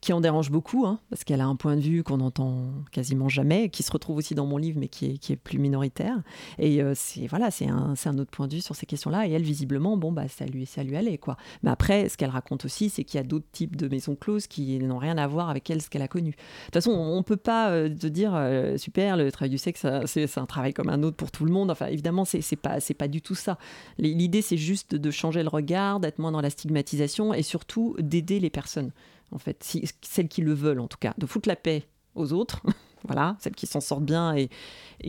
[0.00, 3.28] qui en dérange beaucoup, hein, parce qu'elle a un point de vue qu'on n'entend quasiment
[3.28, 6.22] jamais, qui se retrouve aussi dans mon livre, mais qui est, plus minoritaire.
[6.58, 9.26] Et euh, c'est voilà, c'est un, autre point de vue sur ces questions-là.
[9.26, 11.36] Et elle, visiblement, bon, bah, ça lui, allait, quoi.
[11.62, 14.46] Mais après, ce qu'elle raconte aussi, c'est qu'il y a d'autres types de maisons closes
[14.46, 16.30] qui n'ont rien à voir avec elle, ce qu'elle a connu.
[16.30, 19.58] De toute façon, on ne peut pas euh, te dire, euh, super, le travail du
[19.58, 21.70] sexe, c'est un travail comme un autre pour tout le monde.
[21.70, 23.58] Enfin, évidemment, c'est pas, pas du tout ça.
[23.98, 28.38] L'idée, c'est juste de changer le regard, d'être moins dans la stigmatisation et surtout d'aider
[28.38, 28.92] les personnes
[29.32, 29.62] en fait,
[30.02, 32.62] celles qui le veulent en tout cas, de foutre la paix aux autres,
[33.06, 34.48] voilà, celles qui s'en sortent bien et,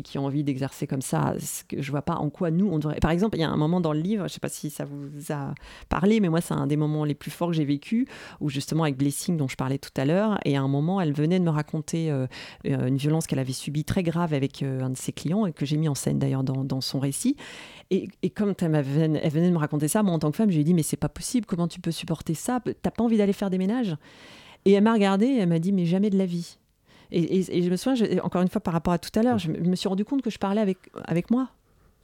[0.04, 1.36] qui ont envie d'exercer comme ça.
[1.40, 3.00] Ce que je vois pas en quoi nous on devrait.
[3.00, 4.86] Par exemple, il y a un moment dans le livre, je sais pas si ça
[4.86, 5.54] vous a
[5.90, 8.08] parlé, mais moi c'est un des moments les plus forts que j'ai vécu,
[8.40, 11.14] où justement avec Blessing dont je parlais tout à l'heure, et à un moment elle
[11.14, 12.28] venait de me raconter euh,
[12.68, 15.54] euh, une violence qu'elle avait subie très grave avec euh, un de ses clients et
[15.54, 17.36] que j'ai mis en scène d'ailleurs dans, son récit.
[17.92, 20.50] Et, et comme elle, elle, venait de me raconter ça, moi en tant que femme,
[20.50, 22.60] je lui ai dit mais c'est pas possible, comment tu peux supporter ça?
[22.82, 23.96] T'as pas envie d'aller faire des ménages?
[24.66, 26.58] Et elle m'a regardée et elle m'a dit mais jamais de la vie.
[27.12, 29.76] Et, je me souviens, encore une fois par rapport à tout à l'heure, je, me
[29.76, 31.50] suis rendu compte que je parlais avec, avec moi.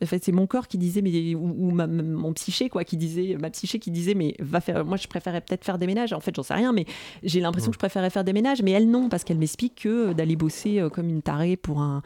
[0.03, 3.49] En fait, c'est mon corps qui disait, mais, ou, mon psyché, quoi, qui disait, ma
[3.49, 6.12] psyché qui disait, mais va faire, moi je préférais peut-être faire des ménages.
[6.12, 6.86] En fait, j'en sais rien, mais
[7.23, 10.12] j'ai l'impression que je préférais faire des ménages, mais elle non, parce qu'elle m'explique que
[10.12, 12.01] d'aller bosser euh, comme une tarée pour un,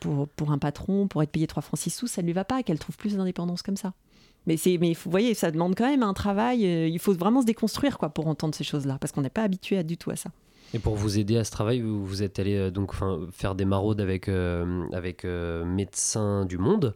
[0.00, 2.44] pour, pour un patron, pour être payé 3 francs 6 sous, ça ne lui va
[2.44, 3.94] pas, qu'elle trouve plus d'indépendance comme ça.
[4.46, 7.40] Mais, c'est, mais vous voyez, ça demande quand même un travail, euh, il faut vraiment
[7.40, 10.10] se déconstruire quoi, pour entendre ces choses-là, parce qu'on n'est pas habitué à, du tout
[10.10, 10.30] à ça.
[10.72, 12.92] Et pour vous aider à ce travail, vous, êtes allé euh, donc
[13.32, 16.94] faire des maraudes avec, euh, avec euh, Médecins du Monde.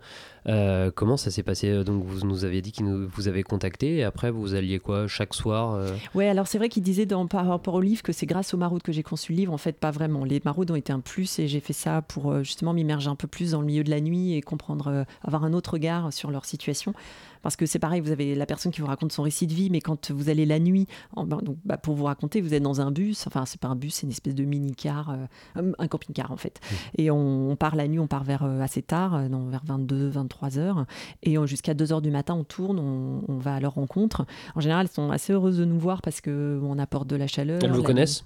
[0.95, 1.83] comment ça s'est passé?
[1.83, 5.09] Donc vous nous aviez dit que vous avez contacté et après vous alliez quoi?
[5.09, 5.81] Chaque soir
[6.15, 8.57] Oui, alors c'est vrai qu'il disait dans, par rapport au livre que c'est grâce aux
[8.57, 9.53] maraudes que j'ai conçu le livre.
[9.53, 10.25] En fait, pas vraiment.
[10.25, 13.27] Les maraudes ont été un plus et j'ai fait ça pour justement m'immerger un peu
[13.27, 16.45] plus dans le milieu de la nuit et comprendre, avoir un autre regard sur leur
[16.45, 16.95] situation.
[17.45, 19.69] Parce que c'est pareil, vous avez la personne qui vous raconte son récit de vie,
[19.69, 22.91] mais quand vous allez la nuit, donc, bah, pour vous raconter, vous êtes dans un
[22.91, 25.11] bus, enfin, c'est pas un bus, c'est une espèce de mini-car,
[25.59, 26.59] euh, un camping-car en fait.
[26.59, 26.75] Mmh.
[27.03, 30.59] Et on, part la nuit, on part vers euh, assez tard, euh, vers 22, trois
[30.59, 30.87] heures.
[31.23, 34.25] Et jusqu'à 2 heures du matin, on tourne, on, va à leur rencontre.
[34.55, 37.61] En général, elles sont assez heureuses de nous voir parce qu'on apporte de la chaleur.
[37.63, 38.25] Elles vous connaissent?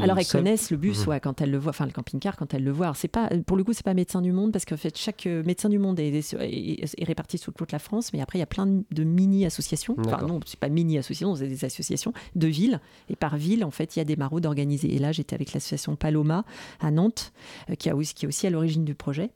[0.00, 1.10] Alors, elles connaissent le bus, mmh.
[1.10, 2.92] ouais, quand elles le voient, enfin le camping-car, quand elles le voient.
[2.94, 5.68] C'est pas, pour le coup, c'est pas médecin du monde parce qu'en fait, chaque médecin
[5.68, 8.59] du monde est, est, réparti sur toute la France, mais après, il y a plein
[8.66, 9.96] de mini-associations.
[9.98, 12.80] Enfin, non, c'est pas mini-associations, c'est des associations de villes.
[13.08, 14.94] Et par ville, en fait, il y a des maraudes organisées.
[14.94, 16.44] Et là, j'étais avec l'association Paloma
[16.80, 17.32] à Nantes,
[17.68, 19.30] euh, qui, a aussi, qui est aussi à l'origine du projet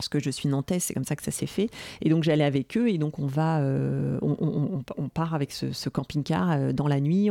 [0.00, 1.68] parce que je suis nantaise, c'est comme ça que ça s'est fait.
[2.00, 6.52] Et donc j'allais avec eux et donc on va, euh, on, part avec ce, camping-car
[6.52, 7.28] euh, dans la nuit.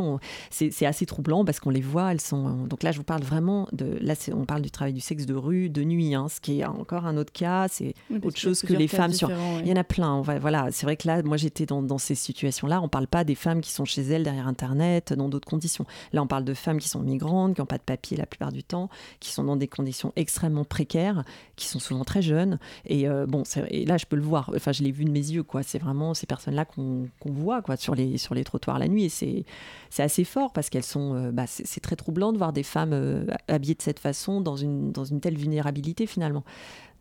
[0.52, 2.68] C'est assez troublant parce qu'on les voit, elles sont.
[2.68, 3.98] Donc là, je vous parle vraiment de.
[4.02, 6.66] Là, on parle du travail du sexe de rue, de nuit, hein, ce qui est
[6.66, 7.68] encore un autre cas.
[7.70, 9.32] C'est autre chose que les femmes sur.
[9.62, 10.22] Il y en a plein.
[10.22, 12.82] voilà, c'est vrai que là, moi, j'étais dans, dans, ces situations-là.
[12.84, 15.86] On parle pas des femmes qui sont chez elles derrière Internet, dans d'autres conditions.
[16.14, 18.52] Là, on parle de femmes qui sont migrantes, qui n'ont pas de papier la plupart
[18.52, 21.24] du temps, qui sont dans des conditions extrêmement précaires,
[21.56, 24.52] qui sont souvent très jeunes et euh, bon, et là, je peux le voir.
[24.56, 25.64] Enfin, je l'ai vu de mes yeux, quoi.
[25.64, 29.06] C'est vraiment ces personnes-là qu'on voit, sur les, trottoirs la nuit.
[29.06, 29.46] Et
[29.90, 31.16] c'est assez fort parce qu'elles sont.
[31.16, 34.56] Euh, bah, c'est très troublant de voir des femmes euh, habillées de cette façon dans
[34.56, 36.44] une telle vulnérabilité, finalement.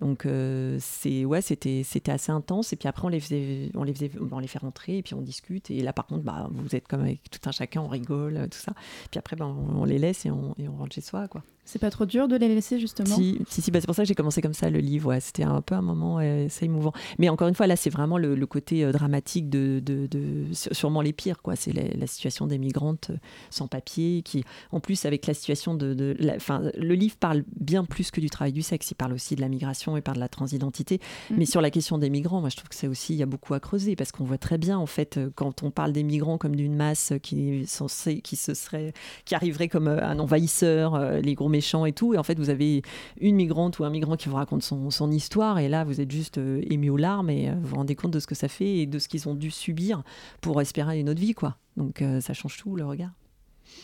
[0.00, 2.72] Donc euh, c'est ouais, c'était c'était assez intense.
[2.72, 5.14] Et puis après on les faisait, on les faisait, on les fait rentrer et puis
[5.14, 5.70] on discute.
[5.70, 8.58] Et là par contre, bah vous êtes comme avec tout un chacun, on rigole, tout
[8.58, 8.72] ça.
[9.10, 11.42] Puis après, bah, on, les laisse et on, et on rentre chez soi, quoi.
[11.64, 13.14] C'est pas trop dur de les laisser justement?
[13.14, 15.10] Si, si, si bah, c'est pour ça que j'ai commencé comme ça le livre.
[15.10, 15.20] Ouais.
[15.20, 16.94] C'était un peu un moment assez émouvant.
[17.18, 21.02] Mais encore une fois, là, c'est vraiment le, côté euh, dramatique de, de, de, sûrement
[21.02, 21.42] les pires.
[21.42, 21.56] quoi.
[21.56, 23.18] C'est la, situation des migrantes euh,
[23.50, 26.38] sans papier, qui, en plus, avec la situation de, de la,
[26.74, 28.90] le livre parle bien plus que du travail du sexe.
[28.92, 31.00] Il parle aussi de la migration et par de la transidentité.
[31.30, 31.34] Mm.
[31.38, 33.26] Mais sur la question des migrants, moi je trouve que c'est aussi, il y a
[33.26, 36.02] beaucoup à creuser parce qu'on voit très bien en fait euh, quand on parle des
[36.02, 38.92] migrants comme d'une masse qui censée, qui se serait,
[39.24, 42.14] qui arriverait comme euh, un envahisseur, euh, les gros méchants et tout.
[42.14, 42.82] Et en fait, vous avez
[43.20, 46.10] une migrante ou un migrant qui vous raconte son, son histoire et là vous êtes
[46.10, 48.86] juste ému aux larmes et vous vous rendez compte de ce que ça fait et
[48.86, 50.02] de ce qu'ils ont dû subir
[50.40, 51.56] pour espérer une autre vie, quoi.
[51.76, 53.10] Donc ça change tout le regard.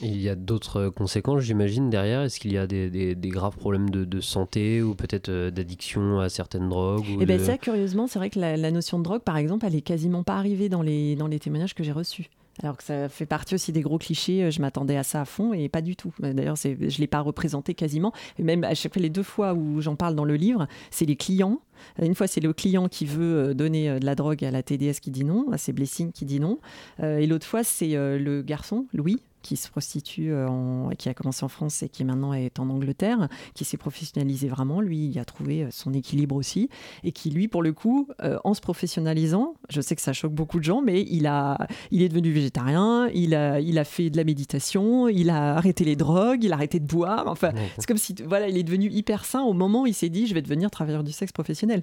[0.01, 2.23] Il y a d'autres conséquences, j'imagine, derrière.
[2.23, 6.69] Est-ce qu'il y a des, graves problèmes de, santé ou peut-être euh, d'addiction à certaines
[6.69, 9.67] drogues ou Eh bien, ça, curieusement, c'est vrai que la, notion de drogue, par exemple,
[9.67, 12.29] elle est quasiment pas arrivée dans les, dans les témoignages que j'ai reçus.
[12.63, 15.25] Alors que ça fait partie aussi des gros clichés, euh, je m'attendais à ça à
[15.25, 16.15] fond et pas du tout.
[16.21, 18.13] D'ailleurs, je ne l'ai pas représenté quasiment.
[18.39, 21.05] Et même à chaque fois, les deux fois où j'en parle dans le livre, c'est
[21.05, 21.61] les clients.
[22.01, 25.01] Une fois, c'est le client qui veut euh, donner de la drogue à la TDS
[25.01, 26.61] qui dit non, à ses Blessing qui dit non.
[27.03, 31.45] Et l'autre fois, c'est le garçon, Louis, qui se prostitue, euh, en, qui a commencé
[31.45, 34.81] en France et qui maintenant est en Angleterre, qui s'est professionnalisé vraiment.
[34.81, 36.71] Lui, il a trouvé euh, son équilibre aussi.
[37.05, 40.33] Et qui, lui, pour le coup, euh, en se professionnalisant, je sais que ça choque
[40.33, 41.59] beaucoup de gens, mais il, a,
[41.91, 45.85] il est devenu végétarien, il a, il a fait de la méditation, il a arrêté
[45.85, 47.25] les drogues, il a arrêté de boire.
[47.27, 50.09] Enfin, c'est comme si, voilà, il est devenu hyper sain au moment où il s'est
[50.09, 51.83] dit, je vais devenir travailleur du sexe professionnel.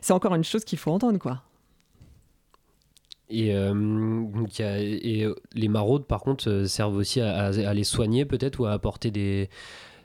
[0.00, 1.42] C'est encore une chose qu'il faut entendre, quoi.
[3.32, 3.72] Et, euh,
[4.60, 9.10] euh, les maraudes, par contre, euh, servent aussi à les soigner peut-être ou à apporter
[9.10, 9.48] des,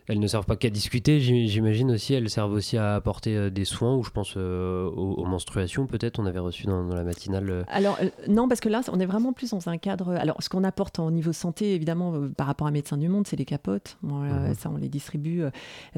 [0.08, 3.66] elles ne servent pas qu'à discuter, j'imagine aussi, elles servent aussi à apporter euh, des
[3.66, 7.50] soins, ou je pense euh, aux, menstruations peut-être, on avait reçu dans, la matinale.
[7.50, 7.64] Euh.
[7.68, 10.14] Alors non, parce que là, on est vraiment plus dans un cadre...
[10.14, 13.36] Alors ce qu'on apporte au niveau santé, évidemment, par rapport à Médecins du Monde, c'est
[13.36, 14.54] les capotes, mhm.
[14.58, 15.44] ça on les distribue.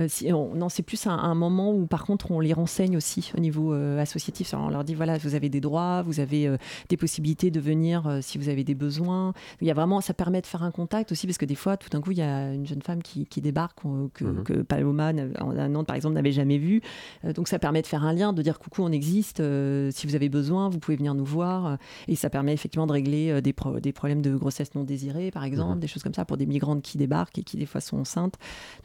[0.08, 3.74] Si, non, c'est plus un, moment où par contre on les renseigne aussi au niveau
[3.74, 6.58] associatif, on leur dit, voilà, vous avez des droits, vous avez
[6.90, 9.34] des possibilités de venir si vous avez des besoins.
[9.62, 11.78] Il y a vraiment, ça permet de faire un contact aussi, parce que des fois,
[11.78, 14.44] tout d'un coup, il y a une jeune femme qui, qui débarque, que, mhm.
[14.44, 16.82] que Paloma, en Nantes par exemple, n'avait jamais vu.
[17.26, 20.08] Euh, donc ça permet de faire un lien, de dire coucou, on existe, euh, si
[20.08, 21.78] vous avez besoin, vous pouvez venir nous voir.
[22.08, 25.44] Et ça permet effectivement de régler euh, des, des problèmes de grossesse non désirée, par
[25.44, 25.80] exemple, mhm.
[25.80, 28.36] des choses comme ça pour des migrantes qui débarquent et qui des fois sont enceintes.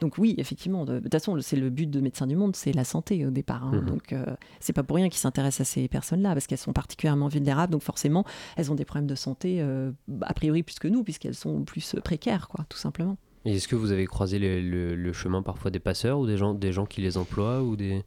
[0.00, 2.84] Donc oui, effectivement, de, toute façon, c'est le but de Médecins du Monde, c'est la
[2.84, 3.64] santé au départ.
[3.64, 3.80] Hein.
[3.80, 3.86] Mhm.
[3.86, 4.14] Donc
[4.60, 7.82] c'est pas pour rien qu'ils s'intéressent à ces personnes-là, parce qu'elles sont particulièrement vulnérables, donc
[7.82, 8.24] forcément,
[8.56, 12.48] elles ont des problèmes de santé, a priori plus que nous, puisqu'elles sont plus précaires,
[12.48, 13.16] quoi, tout simplement.
[13.44, 16.72] Et est-ce que vous avez croisé le, chemin parfois des passeurs ou des gens, des
[16.72, 18.02] gens qui les emploient ou des...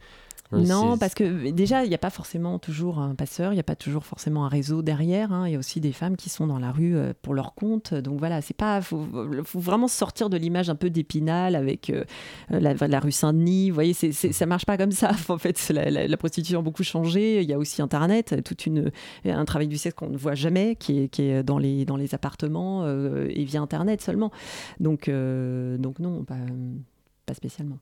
[0.52, 3.64] Non, parce que déjà, il n'y a pas forcément toujours un passeur, il n'y a
[3.64, 5.34] pas toujours forcément un réseau derrière.
[5.34, 5.48] Hein.
[5.48, 7.94] Il y a aussi des femmes qui sont dans la rue euh, pour leur compte.
[7.94, 8.82] Donc voilà, c'est pas.
[8.82, 9.06] Faut,
[9.44, 12.06] faut vraiment sortir de l'image un peu d'épinal avec euh,
[12.50, 13.70] la, rue Saint-Denis.
[13.70, 15.12] Vous voyez, c'est, c'est, ça marche pas comme ça.
[15.30, 17.42] En fait, la, la, prostitution a beaucoup changé.
[17.42, 18.92] Il y a aussi Internet, toute une
[19.26, 21.98] un travail du sexe qu'on ne voit jamais, qui est, qui est dans les dans
[21.98, 24.32] les appartements euh, et via Internet seulement.
[24.80, 26.38] Donc donc non, pas,
[27.26, 27.80] pas spécialement.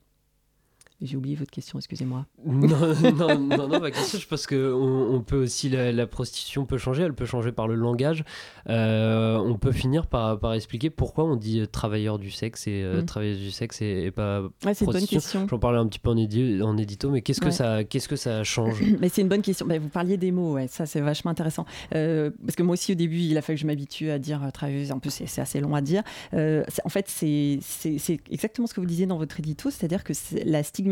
[1.02, 2.24] J'ai oublié votre question, excusez-moi.
[2.46, 6.78] non, non, non, non, ma question, je pense que on, peut aussi, la, prostitution peut
[6.78, 8.24] changer, elle peut changer par le langage.
[8.70, 12.82] Euh, on peut finir par, par, expliquer pourquoi on dit euh, travailleur du sexe et
[12.82, 13.04] euh, mm.
[13.04, 15.46] travailleuse du sexe et, pas ouais, c'est une bonne question.
[15.48, 18.42] J'en parlais un petit peu en, en édito, mais qu'est-ce que, ça, qu'est-ce que ça
[18.42, 19.66] change mais C'est une bonne question.
[19.66, 21.66] Bah, vous parliez des mots, ouais, ça c'est vachement intéressant.
[21.90, 24.92] parce que moi aussi, au début, il a fallu que je m'habitue à dire travailleuse,
[24.92, 26.02] en plus c'est, assez long à dire.
[26.32, 30.14] en fait, c'est, c'est, c'est exactement ce que vous disiez dans votre édito, c'est-à-dire que
[30.46, 30.85] la stigmatisation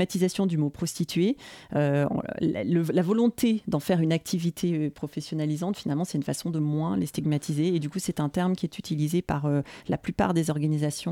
[0.46, 1.37] du mot prostituée,
[1.74, 2.07] euh,
[2.40, 7.07] la, volonté d'en faire une activité euh, professionnalisante, finalement, c'est une façon de moins les
[7.07, 7.74] stigmatiser.
[7.74, 11.04] Et du coup, c'est un terme qui est utilisé par euh, la plupart des organisations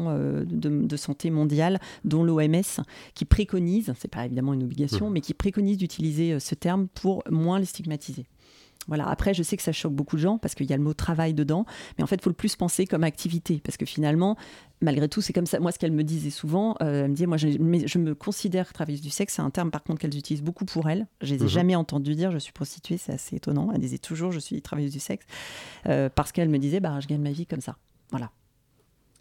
[0.46, 2.82] de, santé mondiale, dont l'OMS,
[3.14, 5.12] qui préconise, c'est pas évidemment une obligation, mmh.
[5.12, 8.26] mais qui préconise d'utiliser ce terme pour moins les stigmatiser.
[8.88, 9.08] Voilà.
[9.08, 10.94] Après, je sais que ça choque beaucoup de gens parce qu'il y a le mot
[10.94, 11.64] travail dedans,
[11.96, 14.36] mais en fait, il faut le plus penser comme activité parce que finalement,
[14.80, 15.60] malgré tout, c'est comme ça.
[15.60, 18.72] Moi, ce qu'elle me disait souvent, euh, elle me disait, moi, je, je me considère
[18.72, 19.34] travailleuse du sexe.
[19.34, 21.06] C'est un terme, par contre, qu'elles utilisent beaucoup pour elles.
[21.20, 21.48] Je les ai mhm.
[21.48, 22.98] jamais entendu dire, je suis prostituée.
[22.98, 23.70] C'est assez étonnant.
[23.72, 25.26] Elle disait toujours, je suis travailleuse du sexe,
[25.86, 27.76] euh, parce qu'elle me disait, bah, je gagne ma vie comme ça.
[28.10, 28.30] Voilà.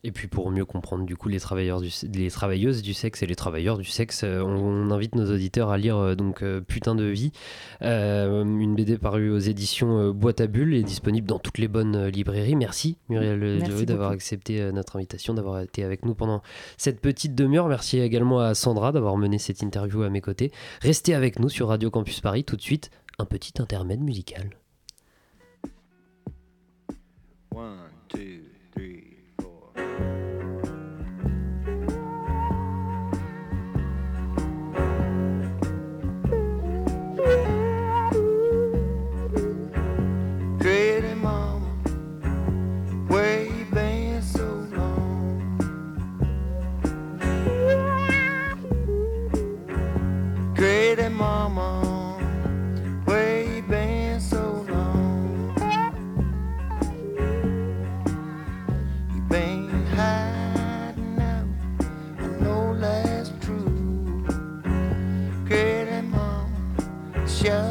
[0.04, 3.28] Et puis pour mieux comprendre du coup les, travailleurs du, les travailleuses du sexe et
[3.28, 6.96] les travailleurs du sexe, euh, on, invite nos auditeurs à lire euh, donc euh, Putain
[6.96, 7.32] de vie,
[7.82, 12.56] une BD parue aux éditions Boîte à Bulles et disponible dans toutes les bonnes librairies.
[12.56, 16.42] Merci Muriel d'avoir accepté notre invitation, d'avoir été avec nous pendant
[16.78, 17.68] cette petite demi-heure.
[17.68, 20.52] Merci également à Sandra d'avoir mené cette interview à mes côtés.
[20.82, 24.61] Restez avec nous sur Radio Campus Paris tout de suite, un petit intermède musical.
[67.42, 67.71] precious.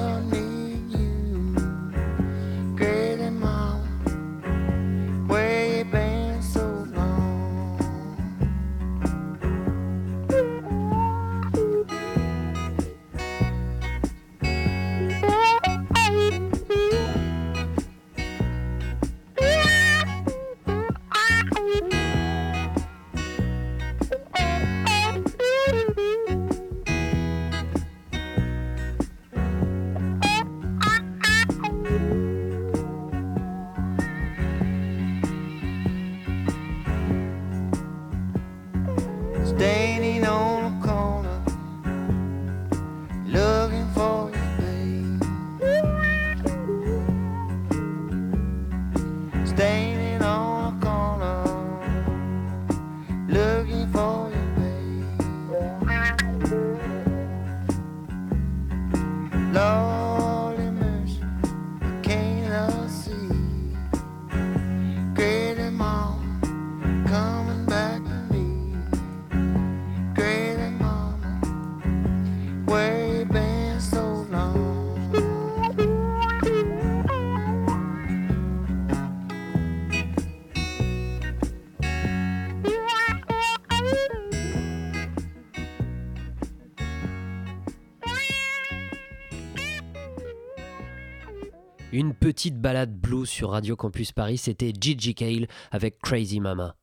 [92.00, 96.74] Une petite balade blues sur Radio Campus Paris, c'était Gigi Cale avec Crazy Mama.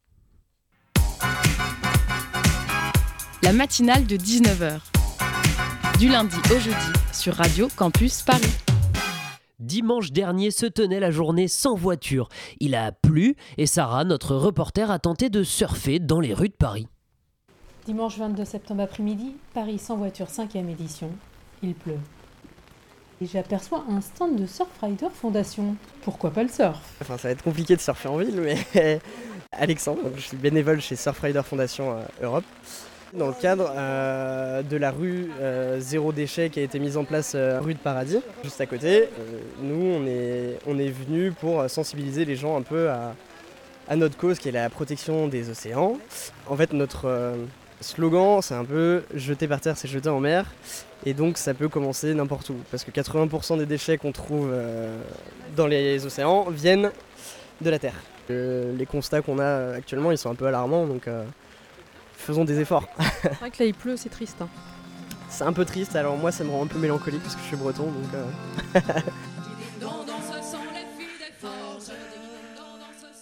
[3.41, 4.79] La matinale de 19h.
[5.97, 8.45] Du lundi au jeudi sur Radio Campus Paris.
[9.57, 12.29] Dimanche dernier se tenait la journée sans voiture.
[12.59, 16.53] Il a plu et Sarah, notre reporter, a tenté de surfer dans les rues de
[16.53, 16.87] Paris.
[17.87, 21.09] Dimanche 22 septembre après-midi, Paris sans voiture 5e édition.
[21.63, 21.97] Il pleut.
[23.19, 25.75] Et j'aperçois un stand de Surfrider Fondation.
[26.03, 26.79] Pourquoi pas le surf?
[27.01, 28.99] Enfin, ça va être compliqué de surfer en ville, mais
[29.51, 32.43] Alexandre, je suis bénévole chez Surfrider Fondation euh, Europe.
[33.13, 37.05] Dans le cadre euh, de la rue euh, Zéro Déchet qui a été mise en
[37.05, 39.09] place rue de Paradis, juste à côté,
[39.61, 43.15] nous on est, on venu pour sensibiliser les gens un peu à,
[43.95, 45.97] notre cause qui est la protection des océans.
[46.47, 47.35] En fait, notre
[47.81, 50.45] slogan, c'est un peu jeter par terre, c'est jeter en mer.
[51.05, 52.55] Et donc ça peut commencer n'importe où.
[52.71, 54.99] Parce que 80% des déchets qu'on trouve euh,
[55.55, 56.91] dans les océans viennent
[57.61, 57.95] de la terre.
[58.29, 61.23] Euh, les constats qu'on a actuellement, ils sont un peu alarmants, donc euh,
[62.17, 62.87] faisons des efforts.
[63.21, 64.37] c'est vrai que là il pleut, c'est triste.
[64.41, 64.49] Hein.
[65.29, 65.95] c'est un peu triste.
[65.95, 68.83] Alors moi, ça me rend un peu mélancolique parce que je suis breton, donc.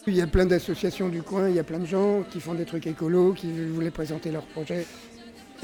[0.07, 2.53] il y a plein d'associations du coin, il y a plein de gens qui font
[2.53, 4.85] des trucs écolos, qui voulaient présenter leurs projets.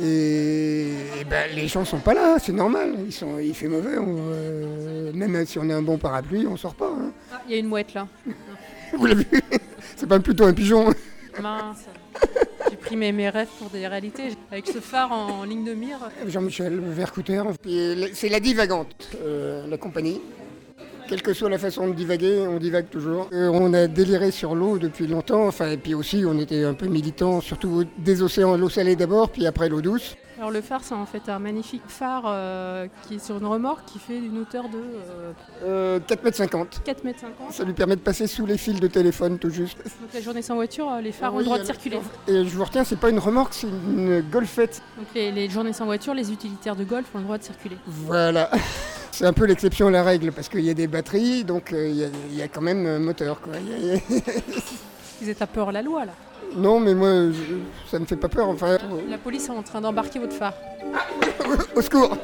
[0.02, 0.94] Et,
[1.30, 2.96] ben, les gens sont pas là, c'est normal.
[3.06, 3.96] Ils sont, il fait mauvais.
[3.98, 6.88] Euh, même si on a un bon parapluie, on sort pas.
[6.88, 7.12] Hein.
[7.32, 8.08] Ah, il y a une mouette là.
[8.94, 9.42] Vous l'avez vu
[9.96, 10.94] C'est pas plutôt un pigeon.
[11.42, 11.86] Mince.
[12.70, 16.00] J'ai pris mes, mes, rêves pour des réalités avec ce phare en, ligne de mire.
[16.28, 17.44] Jean-Michel Vercouter,
[18.14, 20.22] c'est la divagante, euh, la compagnie.
[21.12, 23.28] Quelle que soit la façon de divaguer, on divague toujours.
[23.34, 26.74] Euh, on a déliré sur l'eau depuis longtemps, enfin, et puis aussi on était un
[26.74, 30.16] peu militants, surtout des océans, l'eau salée d'abord, puis après l'eau douce.
[30.38, 33.84] Alors le phare, c'est en fait un magnifique phare euh, qui est sur une remorque
[33.86, 34.80] qui fait une hauteur de...
[35.66, 36.00] Euh...
[36.00, 36.66] 4,50 m.
[36.86, 37.14] 4 m.
[37.50, 39.80] Ça lui permet de passer sous les fils de téléphone tout juste.
[39.80, 42.00] Donc la journée sans voiture, euh, les phares ont le droit de circuler.
[42.30, 44.82] Et je vous retiens, c'est pas une remorque, c'est une golfette.
[44.98, 47.76] Donc les, journées sans voiture, les utilitaires de golf ont le droit de circuler.
[47.86, 48.50] Voilà.
[49.22, 51.88] C'est un peu l'exception à la règle parce qu'il y a des batteries, donc euh,
[51.88, 53.40] il y, a quand même un moteur.
[53.40, 53.54] Quoi.
[55.22, 56.14] Vous êtes à peur la loi là
[56.58, 57.32] non, mais moi,
[57.90, 58.50] ça ne me fait pas peur.
[58.50, 58.78] Enfin...
[59.08, 60.56] La police est en train d'embarquer votre phare.
[61.76, 62.18] au secours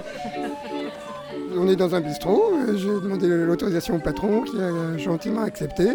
[1.55, 5.89] On est dans un bistrot, j'ai demandé l'autorisation au patron qui a gentiment accepté.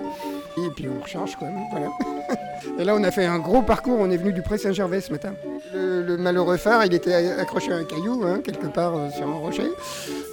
[0.58, 1.88] Et puis on recharge quoi, voilà.
[2.78, 5.12] Et là on a fait un gros parcours, on est venu du Pré Saint-Gervais ce
[5.12, 5.34] matin.
[5.74, 9.34] Le, malheureux phare, il était accroché à un caillou, hein, quelque part euh, sur un
[9.34, 9.70] rocher.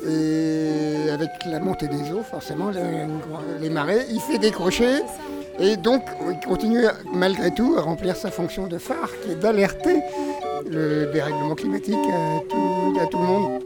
[0.08, 2.72] Et avec la montée des eaux, forcément,
[3.60, 5.02] les marées, il s'est décroché.
[5.60, 10.00] Et donc, il continue malgré tout à remplir sa fonction de phare, qui est d'alerter
[10.70, 13.62] le dérèglement climatique à tout, le monde.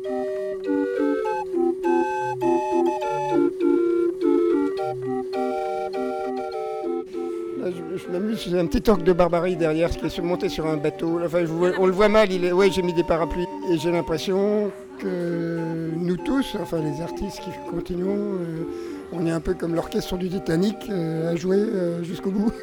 [7.71, 11.19] Je, m'amuse, j'ai un petit orque de barbarie derrière qui est monté sur un bateau.
[11.23, 11.45] Enfin,
[11.79, 13.47] on le voit mal, il est, ouais, j'ai mis des parapluies.
[13.71, 18.65] Et j'ai l'impression que nous tous, enfin les artistes qui continuons, euh,
[19.11, 22.51] on est un peu comme l'orchestre du Titanic euh, à jouer euh, jusqu'au bout.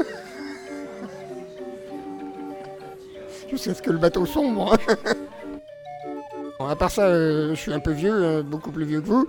[3.50, 4.76] Jusqu'à ce que le bateau sombre.
[6.70, 9.26] à part ça, euh, je suis un peu vieux, beaucoup plus vieux que vous.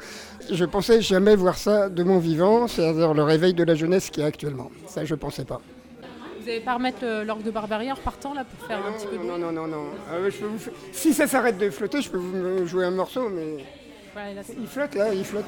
[0.51, 4.21] Je pensais jamais voir ça de mon vivant, c'est-à-dire le réveil de la jeunesse qui
[4.21, 4.69] est actuellement.
[4.87, 5.59] Ça, je pensais pas.
[6.39, 9.17] Vous n'allez pas remettre l'orgue de Barbarie en repartant là pour faire un petit peu
[9.17, 9.85] de Non, non, non, non.
[10.09, 10.17] Ah
[10.91, 13.65] si ça s'arrête de flotter, je peux vous jouer un morceau, mais.
[14.59, 15.45] Il flotte là, il flotte.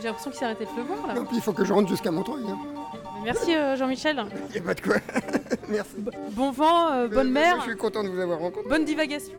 [0.00, 1.14] J'ai l'impression qu'il s'est arrêté de pleuvoir là.
[1.14, 2.44] Non, puis il faut que je rentre jusqu'à Montreuil.
[2.48, 2.77] Hein.
[3.24, 4.24] Merci euh, Jean-Michel.
[4.48, 4.96] Il n'y a pas de quoi.
[5.68, 5.96] Merci.
[6.32, 7.56] Bon vent, euh, bonne mer.
[7.60, 8.68] Je suis content de vous avoir rencontré.
[8.68, 9.34] Bonne divagation.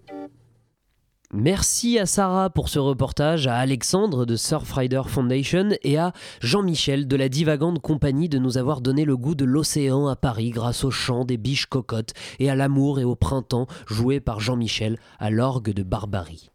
[1.32, 6.12] Merci à Sarah pour ce reportage, à Alexandre de Surfrider Foundation et à
[6.42, 10.50] Jean-Michel de la divagante compagnie de nous avoir donné le goût de l'océan à Paris
[10.50, 14.98] grâce au chant des biches cocottes et à l'amour et au printemps joué par Jean-Michel
[15.20, 16.50] à l'orgue de Barbarie.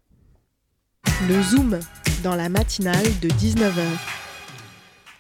[1.28, 1.78] Le Zoom,
[2.24, 4.23] dans la matinale de 19h.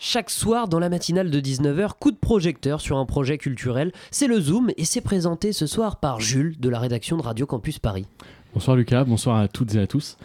[0.06, 3.90] Chaque soir, dans la matinale de 19h, coup de projecteur sur un projet culturel.
[4.10, 7.46] C'est le Zoom et c'est présenté ce soir par Jules de la rédaction de Radio
[7.46, 8.04] Campus Paris.
[8.52, 10.18] Bonsoir Lucas, bonsoir à toutes et à tous.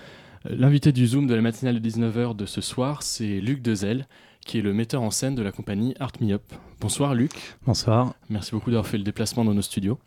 [0.48, 4.06] Euh, l'invité du Zoom de la matinale de 19h de ce soir, c'est Luc Dezel,
[4.46, 6.44] qui est le metteur en scène de la compagnie Art Me Up.
[6.82, 7.32] Bonsoir Luc.
[7.66, 8.16] Bonsoir.
[8.30, 9.98] Merci beaucoup d'avoir fait le déplacement dans nos studios.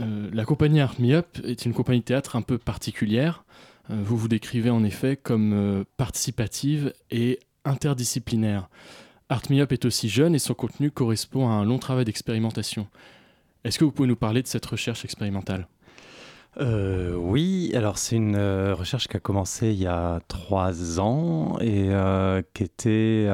[0.00, 3.44] Euh, la compagnie Art Me Up est une compagnie de théâtre un peu particulière.
[3.90, 8.68] Euh, vous vous décrivez en effet comme euh, participative et interdisciplinaire.
[9.28, 12.86] Art Me Up est aussi jeune et son contenu correspond à un long travail d'expérimentation.
[13.64, 15.68] Est-ce que vous pouvez nous parler de cette recherche expérimentale?
[16.60, 18.36] Euh, oui, alors c'est une
[18.72, 21.90] recherche qui a commencé il y a trois ans et
[22.52, 23.28] qui était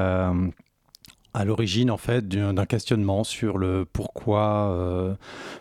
[1.33, 5.15] à l'origine en fait d'un questionnement sur le pourquoi euh,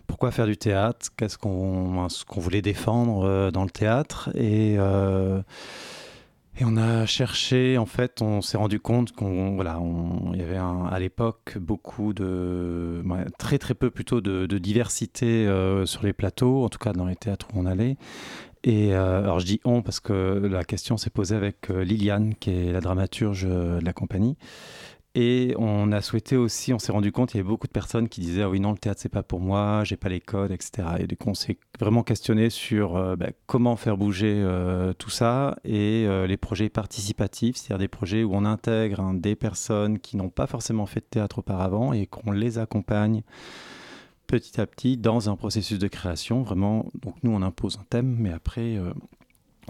[0.06, 4.76] pourquoi faire du théâtre qu'est-ce qu'on ce qu'on voulait défendre euh, dans le théâtre et
[4.78, 5.42] euh,
[6.58, 9.80] et on a cherché en fait on s'est rendu compte qu'on voilà
[10.32, 13.02] il y avait à l'époque beaucoup de
[13.38, 15.46] très très peu plutôt de, de diversité
[15.84, 17.96] sur les plateaux en tout cas dans les théâtres où on allait.
[18.64, 22.72] Et alors je dis on parce que la question s'est posée avec Liliane qui est
[22.72, 24.36] la dramaturge de la compagnie
[25.20, 28.08] et on a souhaité aussi, on s'est rendu compte, il y avait beaucoup de personnes
[28.08, 30.52] qui disaient ah oui non le théâtre c'est pas pour moi, j'ai pas les codes,
[30.52, 30.86] etc.
[31.00, 35.10] Et du coup on s'est vraiment questionné sur euh, bah, comment faire bouger euh, tout
[35.10, 39.98] ça et euh, les projets participatifs, c'est-à-dire des projets où on intègre hein, des personnes
[39.98, 43.22] qui n'ont pas forcément fait de théâtre auparavant et qu'on les accompagne
[44.28, 46.42] petit à petit dans un processus de création.
[46.42, 48.78] Vraiment, donc nous on impose un thème, mais après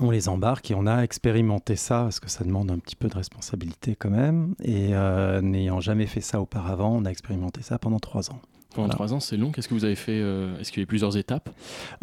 [0.00, 3.08] on les embarque et on a expérimenté ça parce que ça demande un petit peu
[3.08, 4.54] de responsabilité quand même.
[4.62, 8.40] Et euh, n'ayant jamais fait ça auparavant, on a expérimenté ça pendant trois ans.
[8.74, 9.50] Pendant trois ans, c'est long.
[9.50, 11.48] Qu'est-ce que vous avez fait euh, Est-ce qu'il y a eu plusieurs étapes?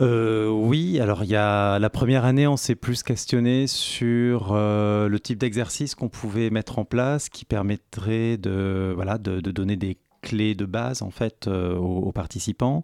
[0.02, 5.18] Euh, Oui, alors il y a la première année, on s'est plus questionné sur le
[5.20, 9.98] type d'exercice qu'on pouvait mettre en place qui permettrait de, voilà, de, de donner des
[10.22, 12.84] clés de base en fait aux, participants.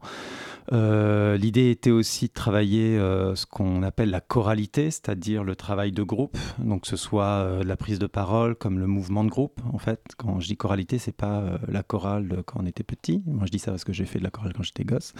[0.71, 5.91] Euh, l'idée était aussi de travailler euh, ce qu'on appelle la choralité, c'est-à-dire le travail
[5.91, 9.59] de groupe, donc que ce soit la prise de parole comme le mouvement de groupe.
[9.73, 13.21] En fait, quand je dis choralité, c'est pas la chorale quand on était petit.
[13.25, 15.13] Moi, je dis ça parce que j'ai fait de la chorale quand j'étais gosse.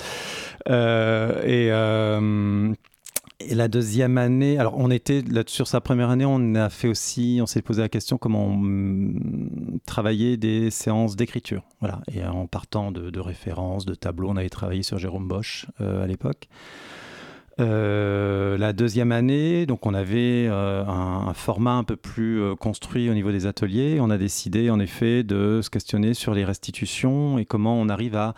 [3.48, 6.88] Et la deuxième année, alors on était là, sur sa première année, on a fait
[6.88, 11.64] aussi, on s'est posé la question comment on travaillait des séances d'écriture.
[11.80, 12.02] Voilà.
[12.14, 16.08] Et en partant de, références, de tableaux, on avait travaillé sur Jérôme Bosch euh, à
[16.08, 16.48] l'époque.
[17.60, 23.14] Euh, la deuxième année, donc on avait euh, un, format un peu plus construit au
[23.14, 24.00] niveau des ateliers.
[24.00, 28.16] On a décidé en effet de se questionner sur les restitutions et comment on arrive
[28.16, 28.34] à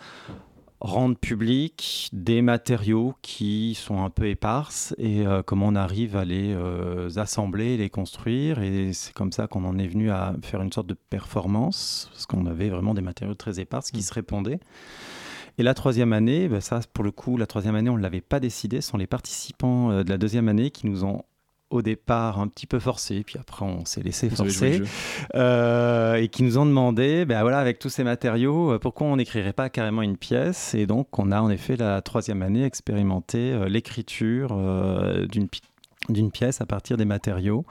[0.84, 6.26] rendre public des matériaux qui sont un peu éparses et euh, comment on arrive à
[6.26, 8.60] les euh, assembler, les construire.
[8.60, 12.26] Et c'est comme ça qu'on en est venu à faire une sorte de performance, parce
[12.26, 14.02] qu'on avait vraiment des matériaux très épars qui mm.
[14.02, 14.60] se répondaient.
[15.56, 18.20] Et la troisième année, ben ça, pour le coup, la troisième année, on ne l'avait
[18.20, 18.82] pas décidé.
[18.82, 21.22] Ce sont les participants euh, de la deuxième année qui nous ont
[21.74, 24.82] au départ un petit peu forcé, puis après on s'est laissé forcer,
[25.34, 29.16] euh, et qui nous ont demandé, ben voilà, avec tous ces matériaux, euh, pourquoi on
[29.16, 30.74] n'écrirait pas carrément une pièce?
[30.74, 34.56] Et donc on a en effet la troisième année expérimenté euh, l'écriture
[36.08, 37.64] d'une pièce à partir des matériaux.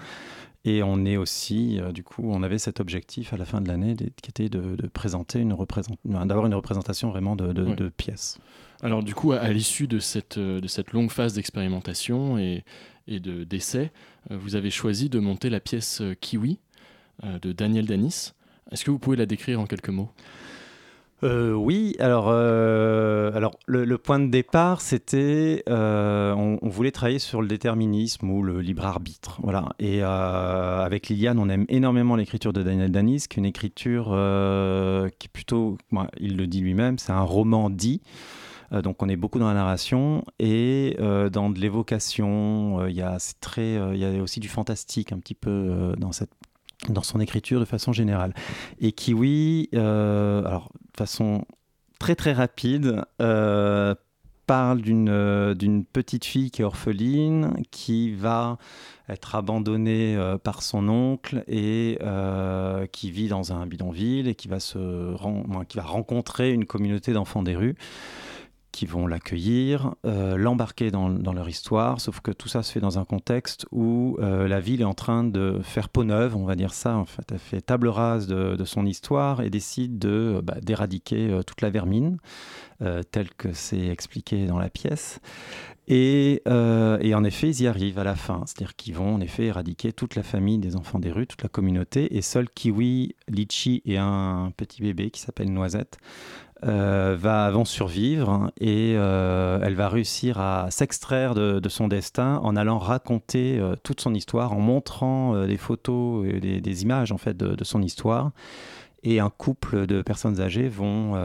[0.66, 3.95] Et on est aussi, du coup, on avait cet objectif à la fin de l'année
[3.95, 5.49] qui était de, présenter une
[6.06, 8.39] d'avoir une représentation vraiment de, de pièces.
[8.84, 12.63] Alors du coup, à, l'issue de cette, de cette longue phase d'expérimentation et,
[13.07, 13.91] et de d'essai,
[14.31, 16.59] euh, vous avez choisi de monter la pièce euh, Kiwi
[17.23, 18.34] euh, de Daniel Danis.
[18.71, 20.11] Est-ce que vous pouvez la décrire en quelques mots?
[21.25, 28.43] Oui, alors, alors le, point de départ, c'était on, voulait travailler sur le déterminisme ou
[28.43, 29.69] le libre arbitre, voilà.
[29.79, 34.07] Et avec Liliane, on aime énormément l'écriture de Daniel Danis, qui est une écriture
[35.17, 35.77] qui est plutôt,
[36.19, 38.01] il le dit lui-même, c'est un roman dit.
[38.74, 42.82] Euh, donc on est beaucoup dans la narration et euh, dans de l'évocation.
[42.82, 43.17] Euh, il y a
[43.57, 46.32] il y a aussi du fantastique un petit peu dans cette
[46.89, 48.34] dans son écriture de façon générale.
[48.80, 51.45] Et Kiwi, alors de façon
[51.99, 53.03] très très rapide,
[54.45, 58.57] parle d'une d'une petite fille qui est orpheline, qui va
[59.07, 61.99] être abandonnée par son oncle et
[62.91, 65.15] qui vit dans un bidonville et qui va, se,
[65.65, 67.76] qui va rencontrer une communauté d'enfants des rues
[68.74, 72.97] qui vont l'accueillir, euh, l'embarquer dans, leur histoire, sauf que tout ça se fait dans
[72.97, 76.55] un contexte où euh, la ville est en train de faire peau neuve, on va
[76.55, 80.55] dire ça, en fait, elle fait table rase de, son histoire et décide de bah,
[80.61, 82.17] d'éradiquer euh, toute la vermine,
[83.11, 85.21] telle que c'est expliqué dans la pièce.
[85.88, 89.45] Et, et, en effet, ils y arrivent à la fin, c'est-à-dire qu'ils vont en effet
[89.45, 93.82] éradiquer toute la famille des enfants des rues, toute la communauté, et seul Kiwi, Litchi
[93.86, 95.97] et un petit bébé qui s'appelle Noisette
[96.66, 102.55] euh, va, vont survivre et euh, elle va réussir à s'extraire de, son destin en
[102.55, 107.36] allant raconter euh, toute son histoire, en montrant des photos et des, images en fait
[107.36, 108.32] de, son histoire.
[109.03, 111.16] Et un couple de personnes âgées vont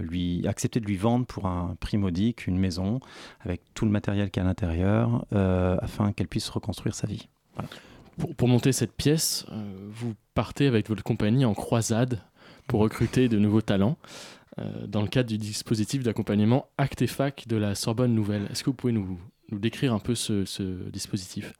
[0.00, 3.00] lui accepter de lui vendre pour un prix modique une maison
[3.40, 7.28] avec tout le matériel qui est à l'intérieur afin qu'elle puisse reconstruire sa vie.
[8.36, 9.46] Pour, monter cette pièce,
[9.90, 12.20] vous partez avec votre compagnie en croisade
[12.66, 13.96] pour recruter de nouveaux talents.
[14.58, 18.46] Euh, dans le cadre du dispositif d'accompagnement Actefac de la Sorbonne Nouvelle.
[18.50, 19.18] Est-ce que vous pouvez nous,
[19.50, 21.52] nous décrire un peu ce, dispositif?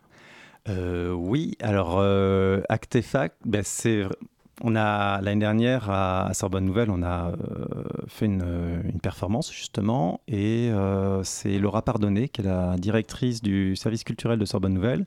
[0.68, 2.62] Euh, Oui, alors euh,
[3.44, 4.04] ben, c'est
[4.62, 7.32] on a l'année dernière à, Sorbonne Nouvelle, on a
[8.08, 10.70] fait une, une, performance justement, et
[11.24, 15.04] c'est Laura Pardonnet, qui est la directrice du service culturel de Sorbonne Nouvelle,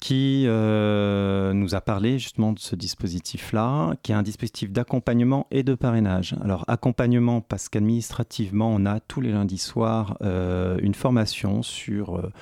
[0.00, 5.62] qui euh, nous a parlé justement de ce dispositif-là, qui est un dispositif d'accompagnement et
[5.62, 6.36] de parrainage.
[6.42, 12.32] Alors accompagnement parce qu'administrativement, on a tous les lundis soirs euh, une formation sur euh,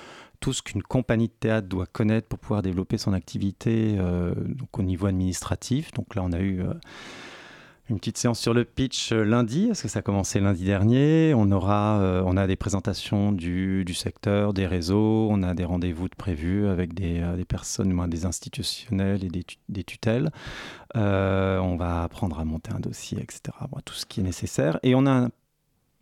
[0.40, 4.82] tout ce qu'une compagnie de théâtre doit connaître pour pouvoir développer son activité donc au
[4.82, 5.90] niveau administratif.
[5.92, 6.61] Donc là, on a eu
[7.91, 11.35] une petite séance sur le pitch euh, lundi, parce que ça a commencé lundi dernier?
[11.35, 16.09] On, aura, euh, on a des présentations du, secteur, des réseaux, on a des rendez-vous
[16.09, 20.30] de prévus avec des, euh, personnes, des institutionnels et des, tutelles.
[20.95, 23.41] on va apprendre à monter un dossier, etc.
[23.85, 24.78] tout ce qui est nécessaire.
[24.82, 25.28] Et on a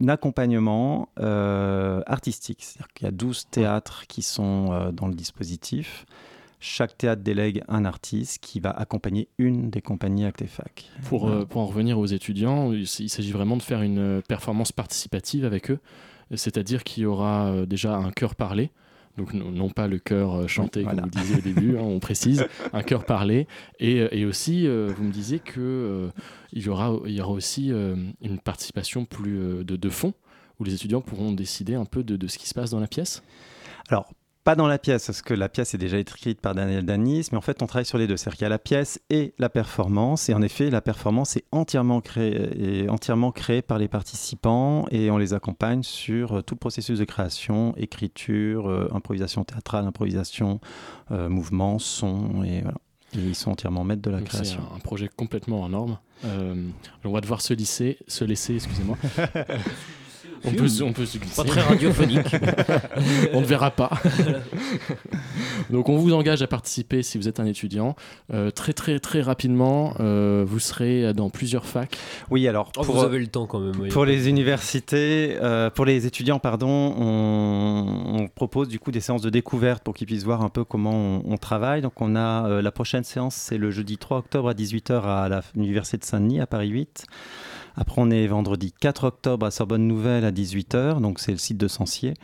[0.07, 2.63] accompagnement artistique.
[2.63, 6.07] C'est-à-dire qu'il y a 12 théâtres qui sont dans le dispositif.
[6.65, 10.89] Chaque théâtre délègue un artiste qui va accompagner une des compagnies Actefac.
[11.09, 15.73] Pour, pour en revenir aux étudiants, il s'agit vraiment de faire une performance participative avec
[15.73, 15.81] eux.
[16.35, 18.71] C'est-à-dire qu'il y aura déjà un chœur parlé
[19.19, 22.47] donc non, pas le chœur euh, chanté comme vous disiez au début, hein, on précise,
[22.73, 23.47] un chœur parlé,
[23.79, 26.11] et, euh, et aussi euh, vous me disiez que
[26.53, 30.15] il y aura il y aura aussi une participation plus de, de fond
[30.59, 32.87] où les étudiants pourront décider un peu de, de ce qui se passe dans la
[32.87, 33.23] pièce?
[33.89, 34.13] Alors
[34.45, 37.39] pas dans la pièce, parce que la pièce est déjà écrite par Daniel Danis, mais
[37.39, 38.17] en fait, on travaille sur les deux.
[38.17, 40.29] C'est-à-dire qu'il y a la pièce et la performance.
[40.29, 45.19] Et en effet, la performance est entièrement créée, entièrement créée par les participants et on
[45.19, 50.61] les accompagne sur euh, tout le processus de création, écriture, euh, improvisation théâtrale, improvisation,
[51.13, 52.43] euh, mouvement, son.
[52.43, 52.79] Et voilà.
[53.15, 54.61] ils sont entièrement maîtres de la création.
[54.69, 55.99] C'est un, projet complètement en norme.
[56.25, 58.99] on va devoir se, se laisser, excusez-moi.
[60.45, 61.05] On peut, on peut
[61.37, 62.37] Pas très radiophonique.
[63.33, 63.91] on ne verra pas.
[65.71, 67.95] Donc on vous engage à participer si vous êtes un étudiant.
[68.33, 71.97] Euh, très très très rapidement, euh, vous serez dans plusieurs facs.
[72.31, 73.89] Oui, alors oh, pour, vous avez le temps quand même.
[73.89, 79.31] Pour les universités, euh, pour les étudiants, pardon, on, propose du coup des séances de
[79.31, 81.83] découverte pour qu'ils puissent voir un peu comment on, travaille.
[81.83, 85.99] Donc on a la prochaine séance, c'est le jeudi 3 octobre à 18h à l'université
[85.99, 87.05] de Saint-Denis à Paris 8.
[87.77, 91.59] Après, on est vendredi 4 octobre à Sorbonne Nouvelle à 18h, donc c'est le site
[91.59, 92.15] de Sancier.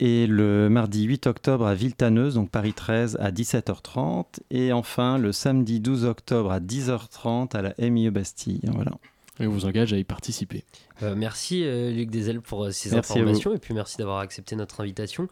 [0.00, 4.40] Et le mardi 8 octobre à Villetaneuse, donc Paris 13 à 17h30.
[4.50, 8.60] Et enfin, le samedi 12 octobre à 10h30 à la MIE Bastille.
[8.64, 8.92] Voilà.
[9.40, 10.64] Et on vous engage à y participer.
[11.02, 14.80] Euh, merci euh, Luc Desel pour euh, ces informations et puis merci d'avoir accepté notre
[14.80, 15.28] invitation.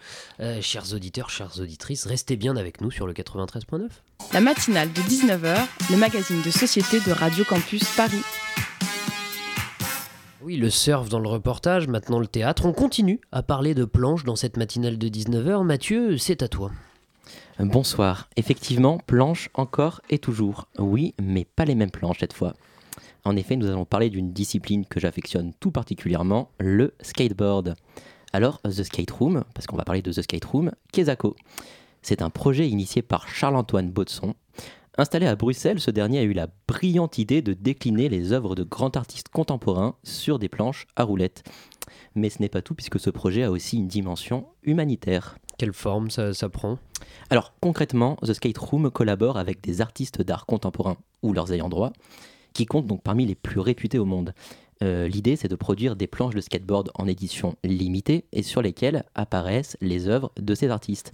[0.60, 3.88] chers auditeurs, chères auditrices, restez bien avec nous sur le 93.9.
[4.32, 5.56] La matinale de 19h,
[5.90, 8.22] le magazine de société de Radio Campus Paris.
[10.42, 12.64] Oui, le surf dans le reportage, maintenant le théâtre.
[12.64, 15.64] On continue à parler de planches dans cette matinale de 19h.
[15.64, 16.70] Mathieu, c'est à toi.
[17.58, 18.30] Bonsoir.
[18.36, 20.66] Effectivement, planches encore et toujours.
[20.78, 22.54] Oui, mais pas les mêmes planches cette fois.
[23.24, 27.74] En effet, nous allons parler d'une discipline que j'affectionne tout particulièrement, le skateboard.
[28.32, 31.36] Alors, The Skate Room, parce qu'on va parler de The Skate Room, Kezako.
[32.00, 34.34] C'est un projet initié par Charles-Antoine Baudson,
[35.00, 38.64] Installé à Bruxelles, ce dernier a eu la brillante idée de décliner les œuvres de
[38.64, 41.42] grands artistes contemporains sur des planches à roulettes.
[42.14, 45.38] Mais ce n'est pas tout puisque ce projet a aussi une dimension humanitaire.
[45.56, 46.76] Quelle forme ça, prend?
[47.30, 51.94] Alors concrètement, The Skate Room collabore avec des artistes d'art contemporain ou leurs ayants droit,
[52.52, 54.34] qui comptent donc parmi les plus réputés au monde.
[54.82, 59.04] Euh, l'idée, c'est de produire des planches de skateboard en édition limitée et sur lesquelles
[59.14, 61.12] apparaissent les œuvres de ces artistes.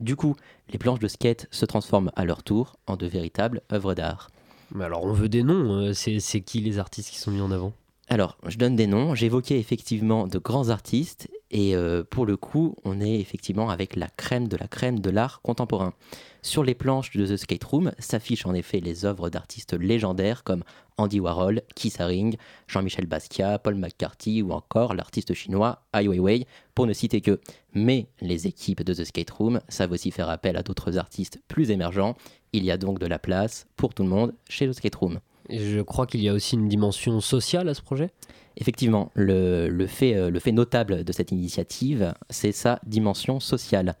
[0.00, 0.34] Du coup,
[0.70, 4.30] les planches de skate se transforment à leur tour en de véritables œuvres d'art.
[4.74, 7.50] Mais alors on veut des noms, euh, c'est qui les artistes qui sont mis en
[7.50, 7.72] avant?
[8.08, 9.14] Alors, je donne des noms.
[9.14, 14.08] J'évoquais effectivement de grands artistes et euh, pour le coup, on est effectivement avec la
[14.08, 15.94] crème de la crème de l'art contemporain.
[16.42, 20.62] Sur les planches de The Skate Room s'affichent en effet les œuvres d'artistes légendaires comme
[20.96, 22.36] Andy Warhol, Keith Haring,
[22.68, 27.40] Jean-Michel Basquiat, Paul McCarthy ou encore l'artiste chinois Ai Weiwei, pour ne citer que.
[27.74, 31.70] Mais les équipes de The Skate Room savent aussi faire appel à d'autres artistes plus
[31.70, 32.16] émergents.
[32.52, 35.20] Il y a donc de la place pour tout le monde chez The Skate Room.
[35.50, 38.10] Je crois qu'il y a aussi une dimension sociale à ce projet
[38.56, 43.94] Effectivement, le, fait, euh, fait notable de cette initiative, c'est sa dimension sociale.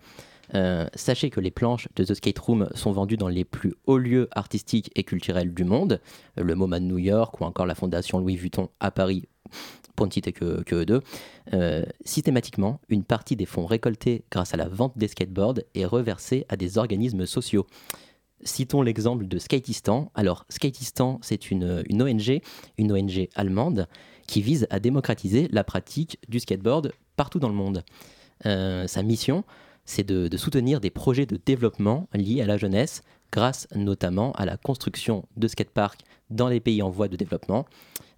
[0.54, 3.98] Euh, sachez que les planches de The Skate Room sont vendues dans les plus hauts
[3.98, 6.00] lieux artistiques et culturels du monde,
[6.36, 9.28] le MoMA de New York ou encore la Fondation Louis Vuitton à Paris,
[9.96, 11.02] pour ne que, que eux deux.
[11.52, 16.46] Euh, systématiquement, une partie des fonds récoltés grâce à la vente des skateboards est reversée
[16.48, 17.66] à des organismes sociaux.
[18.42, 20.10] Citons l'exemple de Skatistan.
[20.14, 22.40] Alors, Skatistan, c'est une, ONG,
[22.78, 23.86] une ONG allemande,
[24.26, 27.82] qui vise à démocratiser la pratique du skateboard partout dans le monde.
[28.46, 29.44] Euh, sa mission,
[29.84, 34.56] c'est de, soutenir des projets de développement liés à la jeunesse, grâce notamment à la
[34.56, 37.66] construction de skateparks dans les pays en voie de développement.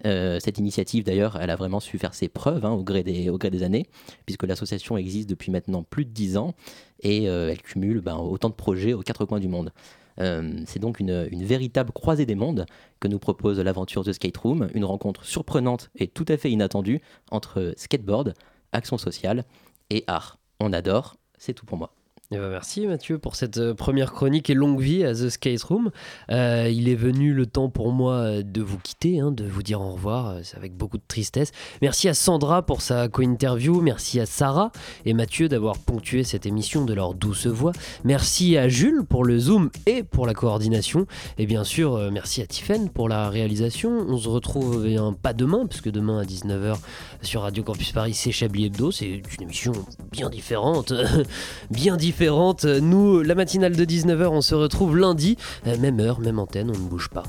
[0.05, 3.63] Euh, cette initiative, d'ailleurs, elle a vraiment su faire ses preuves hein, au, gré des,
[3.63, 3.87] années,
[4.27, 6.55] puisque l'association existe depuis maintenant plus de 10 ans
[7.01, 9.73] et euh, elle cumule ben, autant de projets aux quatre coins du monde.
[10.21, 12.67] Euh, c'est donc une, véritable croisée des mondes
[13.01, 17.01] que nous propose l'aventure de Skate Room, une rencontre surprenante et tout à fait inattendue
[17.31, 18.35] entre skateboard,
[18.73, 19.45] action sociale
[19.91, 20.39] et art.
[20.61, 21.95] On adore, c'est tout pour moi.
[22.35, 25.63] Eh ben, merci Mathieu pour cette euh, première chronique et longue vie à The Skate
[25.65, 25.91] Room.
[26.31, 29.63] Euh, il est venu le temps pour moi euh, de vous quitter, hein, de vous
[29.63, 31.53] dire au revoir, c'est avec beaucoup de tristesse.
[31.83, 34.73] Merci à Sandra pour sa co-interview, merci à Sarah
[35.05, 37.73] et Mathieu d'avoir ponctué cette émission de leur douce voix.
[38.03, 41.07] Merci à Jules pour le zoom et pour la coordination.
[41.37, 44.07] Et bien sûr, merci à Tiffen pour la réalisation.
[44.09, 46.79] On se retrouve un pas demain, puisque demain à 19h
[47.21, 48.91] sur Radio Campus Paris, c'est Chablis Hebdo.
[48.91, 49.73] C'est une émission
[50.11, 50.95] bien différente,
[51.71, 56.39] bien différente nous, la matinale de 19h, on se retrouve lundi, euh, même heure, même
[56.39, 57.25] antenne, on ne bouge pas.